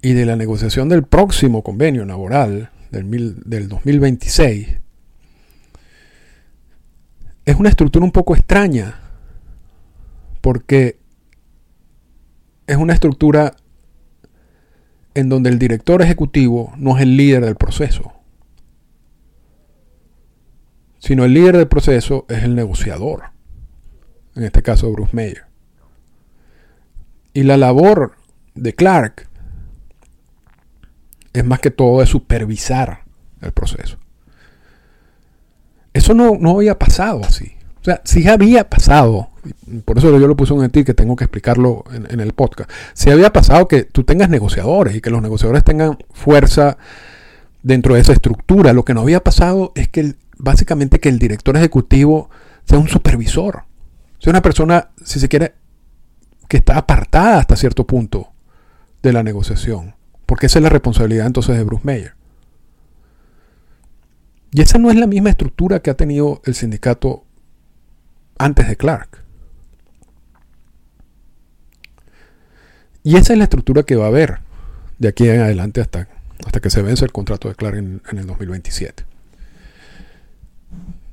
y 0.00 0.12
de 0.12 0.26
la 0.26 0.36
negociación 0.36 0.88
del 0.88 1.02
próximo 1.02 1.64
convenio 1.64 2.04
laboral 2.04 2.70
del, 2.92 3.34
del 3.44 3.68
2026, 3.68 4.78
es 7.46 7.56
una 7.56 7.68
estructura 7.68 8.04
un 8.04 8.12
poco 8.12 8.36
extraña, 8.36 9.00
porque 10.40 11.00
es 12.68 12.76
una 12.76 12.92
estructura 12.92 13.56
en 15.14 15.28
donde 15.28 15.50
el 15.50 15.58
director 15.58 16.02
ejecutivo 16.02 16.72
no 16.76 16.96
es 16.96 17.02
el 17.02 17.16
líder 17.16 17.44
del 17.44 17.56
proceso, 17.56 18.12
sino 20.98 21.24
el 21.24 21.34
líder 21.34 21.56
del 21.56 21.68
proceso 21.68 22.26
es 22.28 22.44
el 22.44 22.54
negociador, 22.54 23.30
en 24.36 24.44
este 24.44 24.62
caso 24.62 24.92
Bruce 24.92 25.14
Mayer. 25.14 25.44
Y 27.32 27.42
la 27.42 27.56
labor 27.56 28.16
de 28.54 28.74
Clark 28.74 29.28
es 31.32 31.44
más 31.44 31.60
que 31.60 31.70
todo 31.70 32.00
de 32.00 32.06
supervisar 32.06 33.04
el 33.40 33.52
proceso. 33.52 33.98
Eso 35.92 36.14
no, 36.14 36.36
no 36.38 36.52
había 36.52 36.78
pasado 36.78 37.22
así. 37.24 37.56
O 37.80 37.84
sea, 37.84 38.00
si 38.04 38.28
había 38.28 38.68
pasado, 38.68 39.29
por 39.84 39.98
eso 39.98 40.18
yo 40.18 40.26
lo 40.26 40.36
puse 40.36 40.54
en 40.54 40.70
ti 40.70 40.84
que 40.84 40.94
tengo 40.94 41.16
que 41.16 41.24
explicarlo 41.24 41.84
en, 41.92 42.20
el 42.20 42.32
podcast, 42.32 42.70
si 42.94 43.10
había 43.10 43.32
pasado 43.32 43.68
que 43.68 43.84
tú 43.84 44.04
tengas 44.04 44.28
negociadores 44.28 44.94
y 44.94 45.00
que 45.00 45.10
los 45.10 45.22
negociadores 45.22 45.64
tengan 45.64 45.98
fuerza 46.12 46.76
dentro 47.62 47.94
de 47.94 48.00
esa 48.00 48.12
estructura, 48.12 48.72
lo 48.72 48.84
que 48.84 48.94
no 48.94 49.00
había 49.00 49.22
pasado 49.22 49.72
es 49.74 49.88
que 49.88 50.14
básicamente 50.38 51.00
que 51.00 51.08
el 51.08 51.18
director 51.18 51.56
ejecutivo 51.56 52.30
sea 52.64 52.78
un 52.78 52.88
supervisor, 52.88 53.64
sea 54.18 54.30
una 54.30 54.42
persona, 54.42 54.90
si 55.04 55.20
se 55.20 55.28
quiere, 55.28 55.54
que 56.48 56.58
está 56.58 56.76
apartada 56.76 57.38
hasta 57.38 57.56
cierto 57.56 57.86
punto 57.86 58.32
de 59.02 59.12
la 59.12 59.22
negociación, 59.22 59.94
porque 60.26 60.46
esa 60.46 60.58
es 60.58 60.62
la 60.62 60.68
responsabilidad 60.68 61.26
entonces 61.26 61.56
de 61.56 61.64
Bruce 61.64 61.84
Mayer. 61.84 62.14
Y 64.52 64.62
esa 64.62 64.78
no 64.78 64.90
es 64.90 64.96
la 64.96 65.06
misma 65.06 65.30
estructura 65.30 65.80
que 65.80 65.90
ha 65.90 65.96
tenido 65.96 66.42
el 66.44 66.54
sindicato 66.54 67.24
antes 68.36 68.66
de 68.66 68.76
Clark. 68.76 69.19
Y 73.02 73.16
esa 73.16 73.32
es 73.32 73.38
la 73.38 73.44
estructura 73.44 73.82
que 73.82 73.96
va 73.96 74.04
a 74.04 74.08
haber 74.08 74.40
de 74.98 75.08
aquí 75.08 75.28
en 75.28 75.40
adelante 75.40 75.80
hasta, 75.80 76.08
hasta 76.44 76.60
que 76.60 76.70
se 76.70 76.82
vence 76.82 77.04
el 77.04 77.12
contrato 77.12 77.48
de 77.48 77.54
Clark 77.54 77.76
en, 77.76 78.00
el 78.10 78.26
2027. 78.26 79.04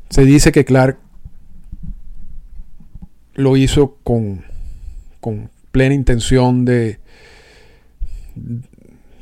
Se 0.09 0.25
dice 0.25 0.51
que 0.51 0.65
Clark 0.65 0.97
lo 3.35 3.55
hizo 3.55 3.97
con, 4.03 4.43
con 5.21 5.49
plena 5.71 5.95
intención 5.95 6.65
de, 6.65 6.99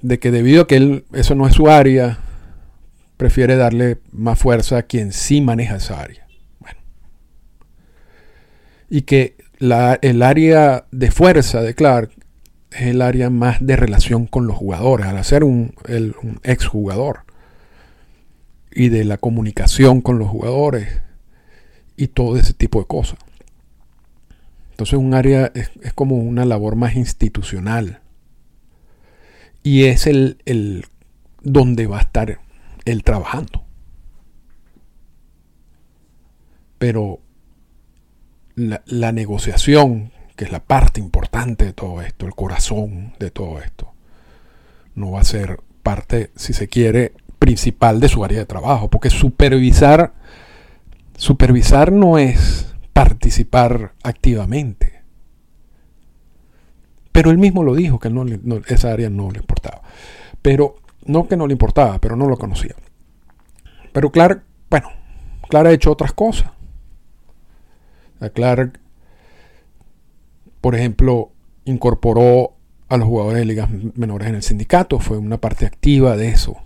de 0.01 0.19
que 0.19 0.31
debido 0.31 0.63
a 0.63 0.67
que 0.67 0.77
él, 0.77 1.05
eso 1.13 1.35
no 1.35 1.47
es 1.47 1.53
su 1.53 1.69
área, 1.69 2.19
prefiere 3.17 3.55
darle 3.55 3.99
más 4.11 4.39
fuerza 4.39 4.77
a 4.77 4.83
quien 4.83 5.11
sí 5.11 5.41
maneja 5.41 5.75
esa 5.75 6.01
área 6.01 6.25
y 8.89 9.01
que 9.01 9.35
el 9.59 10.21
área 10.21 10.85
de 10.91 11.11
fuerza 11.11 11.61
de 11.61 11.73
Clark 11.73 12.11
es 12.75 12.81
el 12.83 13.01
área 13.01 13.29
más 13.29 13.65
de 13.65 13.75
relación 13.75 14.27
con 14.27 14.47
los 14.47 14.57
jugadores, 14.57 15.07
al 15.07 15.23
ser 15.23 15.43
un, 15.43 15.73
un 15.87 16.39
exjugador 16.43 17.25
y 18.71 18.89
de 18.89 19.05
la 19.05 19.17
comunicación 19.17 20.01
con 20.01 20.19
los 20.19 20.27
jugadores 20.27 21.01
y 21.97 22.07
todo 22.07 22.37
ese 22.37 22.53
tipo 22.53 22.79
de 22.79 22.87
cosas. 22.87 23.17
Entonces 24.71 24.99
un 24.99 25.13
área 25.13 25.51
es, 25.55 25.71
como 25.93 26.17
una 26.17 26.43
labor 26.43 26.75
más 26.75 26.95
institucional 26.97 28.01
y 29.63 29.85
es 29.85 30.05
el, 30.05 30.37
el 30.45 30.85
donde 31.41 31.87
va 31.87 31.99
a 31.99 32.01
estar 32.01 32.39
él 32.83 33.03
trabajando. 33.05 33.63
Pero 36.77 37.21
la, 38.55 39.11
negociación, 39.13 40.11
que 40.35 40.45
es 40.45 40.51
la 40.51 40.63
parte 40.63 40.99
importante 40.99 41.65
de 41.65 41.73
todo 41.73 42.01
esto, 42.01 42.25
el 42.25 42.35
corazón 42.35 43.13
de 43.19 43.31
todo 43.31 43.59
esto, 43.59 43.93
no 44.95 45.11
va 45.11 45.21
a 45.21 45.25
ser 45.25 45.59
parte, 45.83 46.31
si 46.35 46.53
se 46.53 46.67
quiere, 46.67 47.13
principal 47.39 47.99
de 47.99 48.09
su 48.09 48.23
área 48.23 48.39
de 48.39 48.45
trabajo, 48.45 48.89
porque 48.89 49.09
supervisar, 49.09 50.13
supervisar 51.15 51.91
no 51.91 52.17
es 52.17 52.73
participar 52.91 53.93
activamente. 54.03 55.03
Pero 57.11 57.31
él 57.31 57.37
mismo 57.37 57.63
lo 57.63 57.75
dijo, 57.75 57.99
que 57.99 58.11
esa 58.67 58.91
área 58.91 59.09
no 59.09 59.31
le 59.31 59.39
importaba. 59.39 59.81
Pero, 60.41 60.75
no 61.05 61.27
que 61.27 61.37
no 61.37 61.47
le 61.47 61.53
importaba, 61.53 61.99
pero 61.99 62.15
no 62.15 62.27
lo 62.27 62.37
conocía. 62.37 62.75
Pero 63.93 64.11
Clark, 64.11 64.43
bueno, 64.69 64.89
Clark 65.47 65.67
ha 65.67 65.71
hecho 65.71 65.91
otras 65.91 66.11
cosas. 66.11 66.51
A 68.19 68.29
Clark, 68.29 68.79
por 70.65 70.73
ejemplo, 70.73 71.31
incorporó 71.65 72.55
a 72.89 72.97
los 72.97 73.07
jugadores 73.07 73.41
de 73.41 73.45
ligas 73.45 73.69
menores 73.69 74.29
en 74.29 74.33
el 74.33 74.41
sindicato, 74.41 74.97
fue 74.97 75.19
una 75.19 75.39
parte 75.39 75.67
activa 75.67 76.17
de 76.17 76.29
eso. 76.29 76.57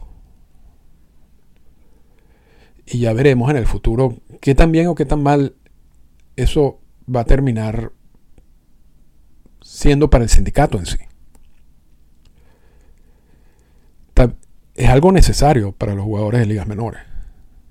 Y 2.85 2.99
ya 2.99 3.11
veremos 3.11 3.51
en 3.51 3.57
el 3.57 3.65
futuro 3.65 4.15
qué 4.39 4.55
tan 4.55 4.71
bien 4.71 4.87
o 4.87 4.95
qué 4.95 5.03
tan 5.03 5.21
mal 5.21 5.57
eso 6.37 6.79
va 7.13 7.19
a 7.19 7.25
terminar 7.25 7.91
siendo 9.61 10.09
para 10.09 10.23
el 10.23 10.29
sindicato 10.29 10.79
en 10.79 10.85
sí. 10.85 10.97
Es 14.75 14.87
algo 14.87 15.11
necesario 15.11 15.73
para 15.73 15.93
los 15.93 16.05
jugadores 16.05 16.39
de 16.39 16.45
ligas 16.45 16.67
menores. 16.67 17.01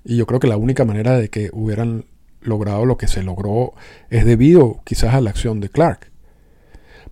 Y 0.05 0.15
yo 0.17 0.27
creo 0.27 0.39
que 0.39 0.45
la 0.45 0.57
única 0.57 0.85
manera 0.85 1.17
de 1.17 1.29
que 1.29 1.49
hubieran 1.51 2.05
logrado 2.41 2.85
lo 2.85 2.97
que 2.97 3.07
se 3.07 3.23
logró 3.23 3.73
es 4.11 4.25
debido 4.25 4.81
quizás 4.83 5.15
a 5.15 5.21
la 5.21 5.31
acción 5.31 5.59
de 5.59 5.69
Clark. 5.69 6.08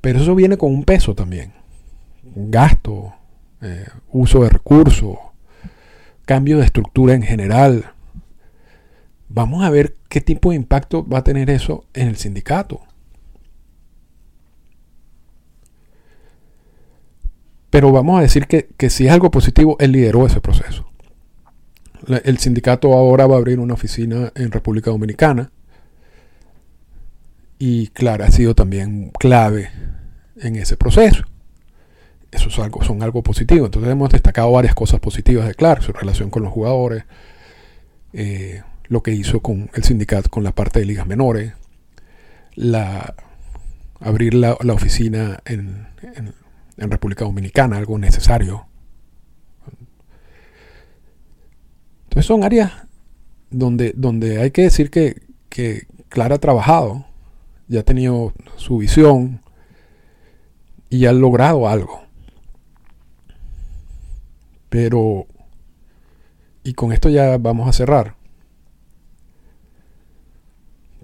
Pero 0.01 0.19
eso 0.19 0.35
viene 0.35 0.57
con 0.57 0.73
un 0.73 0.83
peso 0.83 1.15
también. 1.15 1.53
Gasto, 2.23 3.13
eh, 3.61 3.87
uso 4.11 4.43
de 4.43 4.49
recursos, 4.49 5.17
cambio 6.25 6.57
de 6.57 6.65
estructura 6.65 7.13
en 7.13 7.23
general. 7.23 7.93
Vamos 9.29 9.63
a 9.63 9.69
ver 9.69 9.95
qué 10.09 10.21
tipo 10.21 10.51
de 10.51 10.55
impacto 10.55 11.07
va 11.07 11.19
a 11.19 11.23
tener 11.23 11.49
eso 11.49 11.85
en 11.93 12.07
el 12.07 12.17
sindicato. 12.17 12.81
Pero 17.69 17.91
vamos 17.91 18.19
a 18.19 18.21
decir 18.21 18.47
que, 18.47 18.69
que 18.77 18.89
si 18.89 19.07
es 19.07 19.11
algo 19.11 19.29
positivo, 19.29 19.75
él 19.79 19.91
lideró 19.91 20.25
ese 20.25 20.39
proceso. 20.41 20.87
El 22.23 22.37
sindicato 22.37 22.93
ahora 22.93 23.27
va 23.27 23.35
a 23.35 23.39
abrir 23.39 23.59
una 23.59 23.73
oficina 23.73 24.31
en 24.35 24.51
República 24.51 24.91
Dominicana. 24.91 25.51
Y 27.59 27.87
claro, 27.87 28.23
ha 28.23 28.31
sido 28.31 28.53
también 28.55 29.11
clave 29.17 29.69
en 30.37 30.55
ese 30.55 30.77
proceso. 30.77 31.23
Eso 32.31 32.49
es 32.49 32.59
algo, 32.59 32.83
son 32.83 33.01
algo 33.01 33.23
positivo. 33.23 33.65
Entonces 33.65 33.91
hemos 33.91 34.09
destacado 34.09 34.51
varias 34.51 34.75
cosas 34.75 34.99
positivas 34.99 35.47
de 35.47 35.55
Clark, 35.55 35.81
su 35.81 35.93
relación 35.93 36.29
con 36.29 36.43
los 36.43 36.51
jugadores, 36.51 37.05
eh, 38.13 38.61
lo 38.85 39.01
que 39.01 39.11
hizo 39.11 39.39
con 39.39 39.69
el 39.73 39.83
sindicato, 39.83 40.29
con 40.29 40.43
la 40.43 40.53
parte 40.53 40.79
de 40.79 40.85
ligas 40.85 41.07
menores, 41.07 41.53
la, 42.55 43.15
abrir 43.99 44.33
la, 44.33 44.53
oficina 44.53 45.39
en, 45.45 45.87
en 46.77 46.91
República 46.91 47.25
Dominicana, 47.25 47.77
algo 47.77 47.97
necesario 47.97 48.67
son 52.21 52.43
áreas 52.43 52.71
donde, 53.49 53.93
donde 53.95 54.41
hay 54.41 54.51
que 54.51 54.63
decir 54.63 54.89
que, 54.89 55.21
que 55.49 55.87
Clara 56.09 56.35
ha 56.35 56.39
trabajado, 56.39 57.05
ya 57.67 57.81
ha 57.81 57.83
tenido 57.83 58.33
su 58.55 58.77
visión 58.77 59.41
y 60.89 61.05
ha 61.05 61.13
logrado 61.13 61.67
algo. 61.67 62.03
Pero, 64.69 65.27
y 66.63 66.73
con 66.73 66.91
esto 66.91 67.09
ya 67.09 67.37
vamos 67.37 67.67
a 67.67 67.73
cerrar. 67.73 68.15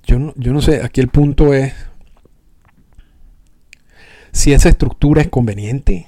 Yo 0.05 0.19
no, 0.19 0.33
yo 0.35 0.51
no 0.51 0.61
sé, 0.61 0.83
aquí 0.83 0.99
el 0.99 1.07
punto 1.07 1.53
es 1.53 1.73
si 4.31 4.51
esa 4.51 4.69
estructura 4.69 5.21
es 5.21 5.29
conveniente 5.29 6.05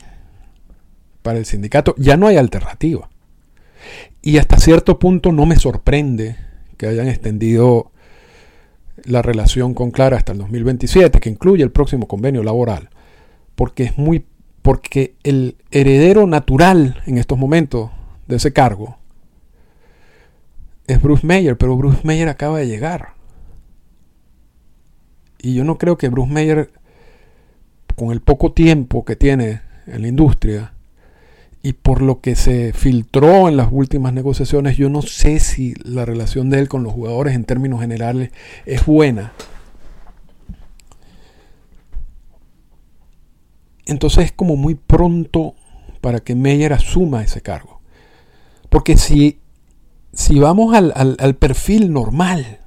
para 1.22 1.38
el 1.38 1.46
sindicato. 1.46 1.96
Ya 1.98 2.18
no 2.18 2.28
hay 2.28 2.38
alternativa. 2.38 3.10
Y 4.22 4.38
hasta 4.38 4.60
cierto 4.60 5.00
punto 5.00 5.32
no 5.32 5.46
me 5.46 5.58
sorprende 5.58 6.36
que 6.78 6.88
hayan 6.88 7.08
extendido 7.08 7.92
la 9.06 9.22
relación 9.22 9.74
con 9.74 9.92
Clara 9.92 10.18
hasta 10.18 10.34
el 10.34 10.40
2027, 10.40 11.20
que 11.20 11.30
incluye 11.30 11.64
el 11.64 11.72
próximo 11.72 12.08
convenio 12.08 12.44
laboral, 12.44 12.90
porque 13.56 13.84
es 13.84 13.98
muy 13.98 14.26
porque 14.62 15.14
el 15.22 15.58
heredero 15.70 16.26
natural 16.26 17.02
en 17.06 17.20
estos 17.20 17.38
momentos 17.38 17.92
de 18.28 18.38
ese 18.38 18.52
cargo 18.52 18.98
es 20.88 21.02
Bruce 21.02 21.26
Mayer, 21.26 21.56
pero 21.56 21.78
Bruce 21.78 22.02
Mayer 22.04 22.30
acaba 22.30 22.58
de 22.58 22.68
llegar. 22.68 23.14
Y 25.40 25.54
yo 25.54 25.64
no 25.64 25.78
creo 25.78 25.98
que 25.98 26.10
Bruce 26.10 26.32
Mayer, 26.32 26.72
con 27.96 28.12
el 28.12 28.22
poco 28.22 28.54
tiempo 28.54 29.06
que 29.06 29.16
tiene 29.16 29.62
en 29.86 30.02
la 30.02 30.08
industria, 30.08 30.74
y 31.66 31.74
por 31.74 32.04
lo 32.04 32.22
que 32.22 32.36
se 32.36 32.74
filtró 32.74 33.50
en 33.50 33.58
las 33.58 33.70
últimas 33.72 34.14
negociaciones, 34.14 34.78
yo 34.78 34.88
no 34.88 35.02
sé 35.02 35.40
si 35.40 35.74
la 35.84 36.06
relación 36.06 36.52
de 36.52 36.60
él 36.60 36.68
con 36.70 36.84
los 36.84 36.94
jugadores 36.94 37.34
en 37.34 37.44
términos 37.44 37.82
generales 37.82 38.30
es 38.68 38.86
buena. 38.86 39.34
Entonces 43.88 44.26
es 44.26 44.32
como 44.32 44.58
muy 44.58 44.76
pronto 44.76 45.56
para 46.02 46.20
que 46.20 46.36
Meyer 46.36 46.72
asuma 46.72 47.24
ese 47.24 47.42
cargo. 47.42 47.82
Porque 48.70 48.96
si, 48.96 49.40
si 50.14 50.38
vamos 50.38 50.76
al, 50.76 50.94
al 50.96 51.36
perfil 51.36 51.92
normal 51.92 52.60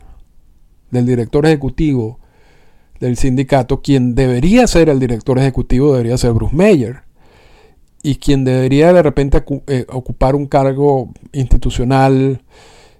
del 0.90 1.06
director 1.06 1.46
ejecutivo 1.46 2.18
del 2.98 3.16
sindicato, 3.16 3.80
quien 3.80 4.16
debería 4.16 4.66
ser 4.66 4.88
el 4.88 4.98
director 4.98 5.38
ejecutivo 5.38 5.92
debería 5.92 6.18
ser 6.18 6.32
Bruce 6.32 6.56
Meyer 6.56 7.07
y 8.02 8.16
quien 8.16 8.44
debería 8.44 8.92
de 8.92 9.02
repente 9.02 9.44
eh, 9.66 9.86
ocupar 9.88 10.34
un 10.34 10.46
cargo 10.46 11.10
institucional, 11.32 12.42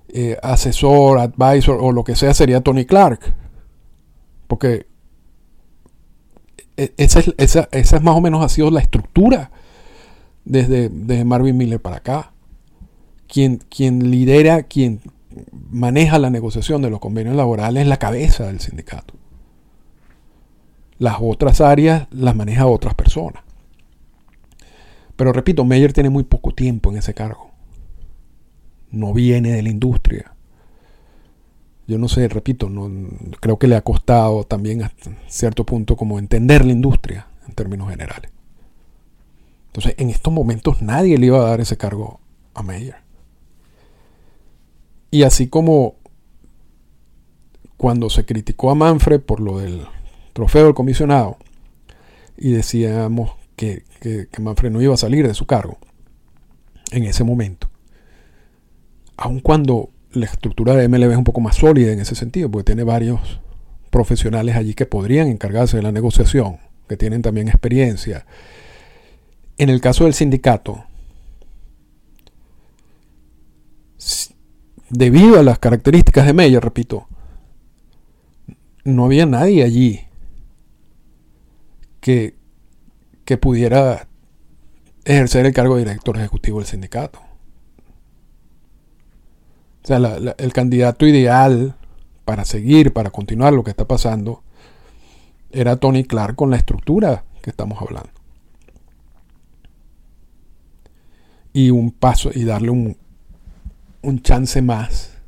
eh, 0.08 0.36
asesor, 0.42 1.18
advisor 1.18 1.78
o 1.80 1.92
lo 1.92 2.04
que 2.04 2.16
sea 2.16 2.34
sería 2.34 2.60
Tony 2.60 2.84
Clark. 2.84 3.20
Porque 4.46 4.86
e, 6.76 6.92
esa 6.96 7.20
es, 7.20 7.34
esa, 7.36 7.68
esa 7.72 8.00
más 8.00 8.16
o 8.16 8.20
menos 8.20 8.44
ha 8.44 8.48
sido 8.48 8.70
la 8.70 8.80
estructura 8.80 9.50
desde, 10.44 10.88
desde 10.88 11.24
Marvin 11.24 11.56
Miller 11.56 11.80
para 11.80 11.98
acá. 11.98 12.32
Quien, 13.28 13.58
quien 13.58 14.10
lidera, 14.10 14.62
quien 14.62 15.00
maneja 15.70 16.18
la 16.18 16.30
negociación 16.30 16.82
de 16.82 16.90
los 16.90 17.00
convenios 17.00 17.36
laborales 17.36 17.82
es 17.82 17.88
la 17.88 17.98
cabeza 17.98 18.46
del 18.46 18.60
sindicato. 18.60 19.14
Las 20.98 21.18
otras 21.20 21.60
áreas 21.60 22.08
las 22.10 22.34
maneja 22.34 22.66
otras 22.66 22.94
personas. 22.94 23.42
Pero 25.18 25.32
repito, 25.32 25.64
Meyer 25.64 25.92
tiene 25.92 26.10
muy 26.10 26.22
poco 26.22 26.52
tiempo 26.52 26.92
en 26.92 26.98
ese 26.98 27.12
cargo. 27.12 27.50
No 28.92 29.12
viene 29.12 29.50
de 29.50 29.62
la 29.62 29.68
industria. 29.68 30.32
Yo 31.88 31.98
no 31.98 32.06
sé, 32.06 32.28
repito, 32.28 32.70
no, 32.70 32.88
creo 33.40 33.58
que 33.58 33.66
le 33.66 33.74
ha 33.74 33.80
costado 33.80 34.44
también 34.44 34.84
a 34.84 34.92
cierto 35.26 35.66
punto 35.66 35.96
como 35.96 36.20
entender 36.20 36.64
la 36.64 36.70
industria 36.70 37.26
en 37.48 37.54
términos 37.56 37.90
generales. 37.90 38.30
Entonces, 39.66 39.96
en 39.98 40.10
estos 40.10 40.32
momentos 40.32 40.82
nadie 40.82 41.18
le 41.18 41.26
iba 41.26 41.38
a 41.38 41.50
dar 41.50 41.60
ese 41.60 41.76
cargo 41.76 42.20
a 42.54 42.62
Meyer. 42.62 42.98
Y 45.10 45.24
así 45.24 45.48
como 45.48 45.96
cuando 47.76 48.08
se 48.08 48.24
criticó 48.24 48.70
a 48.70 48.76
Manfred 48.76 49.20
por 49.20 49.40
lo 49.40 49.58
del 49.58 49.84
trofeo 50.32 50.66
del 50.66 50.74
comisionado 50.74 51.38
y 52.36 52.52
decíamos 52.52 53.37
que, 53.58 53.82
Manfred 54.38 54.70
no 54.70 54.80
iba 54.80 54.94
a 54.94 54.96
salir 54.96 55.26
de 55.26 55.34
su 55.34 55.44
cargo 55.44 55.78
en 56.92 57.04
ese 57.04 57.24
momento. 57.24 57.68
Aun 59.16 59.40
cuando 59.40 59.90
la 60.12 60.26
estructura 60.26 60.74
de 60.74 60.88
MLB 60.88 61.10
es 61.10 61.18
un 61.18 61.24
poco 61.24 61.40
más 61.40 61.56
sólida 61.56 61.92
en 61.92 62.00
ese 62.00 62.14
sentido, 62.14 62.50
porque 62.50 62.66
tiene 62.66 62.84
varios 62.84 63.40
profesionales 63.90 64.56
allí 64.56 64.74
que 64.74 64.86
podrían 64.86 65.26
encargarse 65.26 65.76
de 65.76 65.82
la 65.82 65.92
negociación, 65.92 66.58
que 66.88 66.96
tienen 66.96 67.20
también 67.20 67.48
experiencia. 67.48 68.24
En 69.58 69.70
el 69.70 69.80
caso 69.80 70.04
del 70.04 70.14
sindicato, 70.14 70.84
debido 74.88 75.40
a 75.40 75.42
las 75.42 75.58
características 75.58 76.26
de 76.26 76.32
Meyer, 76.32 76.62
repito, 76.62 77.08
no 78.84 79.04
había 79.04 79.26
nadie 79.26 79.64
allí 79.64 80.00
que, 82.00 82.37
que 83.28 83.36
pudiera 83.36 84.08
ejercer 85.04 85.44
el 85.44 85.52
cargo 85.52 85.76
de 85.76 85.84
director 85.84 86.16
ejecutivo 86.16 86.60
del 86.60 86.66
sindicato. 86.66 87.20
O 89.84 89.86
sea, 89.86 89.98
el 90.38 90.52
candidato 90.54 91.06
ideal 91.06 91.76
para 92.24 92.46
seguir, 92.46 92.94
para 92.94 93.10
continuar 93.10 93.52
lo 93.52 93.64
que 93.64 93.70
está 93.70 93.86
pasando, 93.86 94.42
era 95.50 95.76
Tony 95.76 96.04
Clark 96.04 96.36
con 96.36 96.48
la 96.48 96.56
estructura 96.56 97.26
que 97.42 97.50
estamos 97.50 97.82
hablando. 97.82 98.08
Y 101.52 101.68
un 101.68 101.90
paso, 101.90 102.30
y 102.34 102.44
darle 102.44 102.70
un, 102.70 102.96
un 104.00 104.22
chance 104.22 104.62
más 104.62 105.18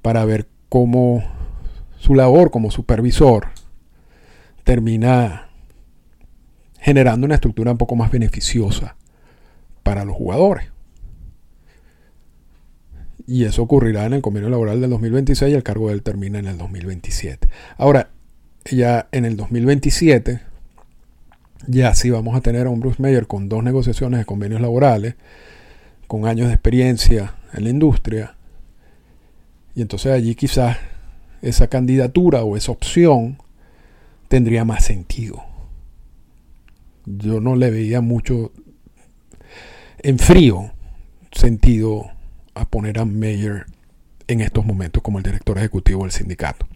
para 0.00 0.24
ver 0.24 0.48
cómo 0.70 1.22
su 1.98 2.14
labor 2.14 2.50
como 2.50 2.70
supervisor 2.70 3.48
termina 4.64 5.50
generando 6.82 7.26
una 7.26 7.36
estructura 7.36 7.70
un 7.70 7.78
poco 7.78 7.94
más 7.94 8.10
beneficiosa 8.10 8.96
para 9.84 10.04
los 10.04 10.16
jugadores. 10.16 10.66
Y 13.24 13.44
eso 13.44 13.62
ocurrirá 13.62 14.04
en 14.04 14.14
el 14.14 14.20
convenio 14.20 14.50
laboral 14.50 14.80
del 14.80 14.90
2026 14.90 15.52
y 15.52 15.54
el 15.54 15.62
cargo 15.62 15.88
de 15.88 15.94
él 15.94 16.02
termina 16.02 16.40
en 16.40 16.46
el 16.46 16.58
2027. 16.58 17.48
Ahora, 17.78 18.10
ya 18.68 19.08
en 19.12 19.24
el 19.24 19.36
2027, 19.36 20.40
ya 21.68 21.94
sí 21.94 22.10
vamos 22.10 22.34
a 22.34 22.40
tener 22.40 22.66
a 22.66 22.70
un 22.70 22.80
Bruce 22.80 23.00
Mayer 23.00 23.28
con 23.28 23.48
dos 23.48 23.62
negociaciones 23.62 24.18
de 24.18 24.26
convenios 24.26 24.60
laborales, 24.60 25.14
con 26.08 26.26
años 26.26 26.48
de 26.48 26.54
experiencia 26.54 27.36
en 27.54 27.62
la 27.62 27.70
industria. 27.70 28.34
Y 29.76 29.82
entonces 29.82 30.10
allí 30.10 30.34
quizás 30.34 30.78
esa 31.42 31.68
candidatura 31.68 32.42
o 32.42 32.56
esa 32.56 32.72
opción 32.72 33.38
tendría 34.26 34.64
más 34.64 34.84
sentido 34.84 35.51
yo 37.06 37.40
no 37.40 37.56
le 37.56 37.70
veía 37.70 38.00
mucho 38.00 38.52
en 39.98 40.18
frío 40.18 40.72
sentido 41.32 42.10
a 42.54 42.64
poner 42.64 42.98
a 42.98 43.04
Mayer 43.04 43.66
en 44.28 44.40
estos 44.40 44.64
momentos 44.64 45.02
como 45.02 45.18
el 45.18 45.24
director 45.24 45.58
ejecutivo 45.58 46.02
del 46.02 46.12
sindicato. 46.12 46.66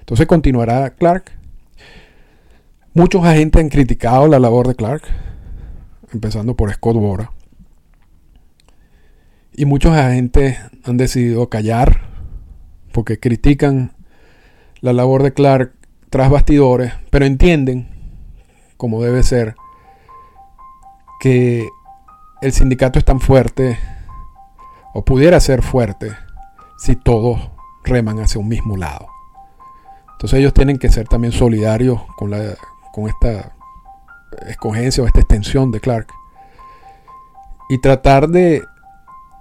Entonces 0.00 0.26
continuará 0.26 0.90
Clark. 0.90 1.32
Muchos 2.94 3.24
agentes 3.24 3.62
han 3.62 3.68
criticado 3.68 4.26
la 4.26 4.38
labor 4.38 4.66
de 4.68 4.74
Clark, 4.74 5.02
empezando 6.12 6.56
por 6.56 6.72
Scott 6.72 6.96
Bora. 6.96 7.32
Y 9.52 9.64
muchos 9.64 9.92
agentes 9.92 10.56
han 10.84 10.96
decidido 10.96 11.48
callar 11.48 12.08
porque 12.92 13.20
critican 13.20 13.92
la 14.80 14.92
labor 14.92 15.22
de 15.22 15.32
Clark 15.32 15.74
tras 16.10 16.30
bastidores, 16.30 16.92
pero 17.10 17.26
entienden 17.26 17.97
como 18.78 19.02
debe 19.02 19.22
ser, 19.22 19.56
que 21.20 21.68
el 22.40 22.52
sindicato 22.52 22.98
es 22.98 23.04
tan 23.04 23.20
fuerte, 23.20 23.78
o 24.94 25.04
pudiera 25.04 25.38
ser 25.40 25.62
fuerte, 25.62 26.16
si 26.78 26.96
todos 26.96 27.50
reman 27.84 28.20
hacia 28.20 28.40
un 28.40 28.48
mismo 28.48 28.76
lado. 28.76 29.06
Entonces 30.12 30.38
ellos 30.38 30.54
tienen 30.54 30.78
que 30.78 30.90
ser 30.90 31.06
también 31.06 31.32
solidarios 31.32 32.00
con, 32.16 32.30
la, 32.30 32.56
con 32.92 33.08
esta 33.08 33.52
escogencia 34.46 35.02
o 35.02 35.06
esta 35.06 35.20
extensión 35.20 35.70
de 35.70 35.80
Clark. 35.80 36.08
Y 37.68 37.78
tratar 37.78 38.28
de, 38.28 38.62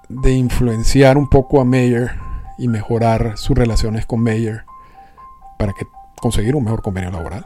de 0.10 0.32
influenciar 0.34 1.18
un 1.18 1.30
poco 1.30 1.62
a 1.62 1.66
Mayer 1.66 2.12
y 2.58 2.68
mejorar 2.68 3.38
sus 3.38 3.58
relaciones 3.58 4.06
con 4.06 4.22
Mayer 4.22 4.66
para 5.58 5.74
que 5.74 5.88
conseguir 6.20 6.56
un 6.56 6.64
mejor 6.64 6.82
convenio 6.82 7.12
laboral. 7.12 7.46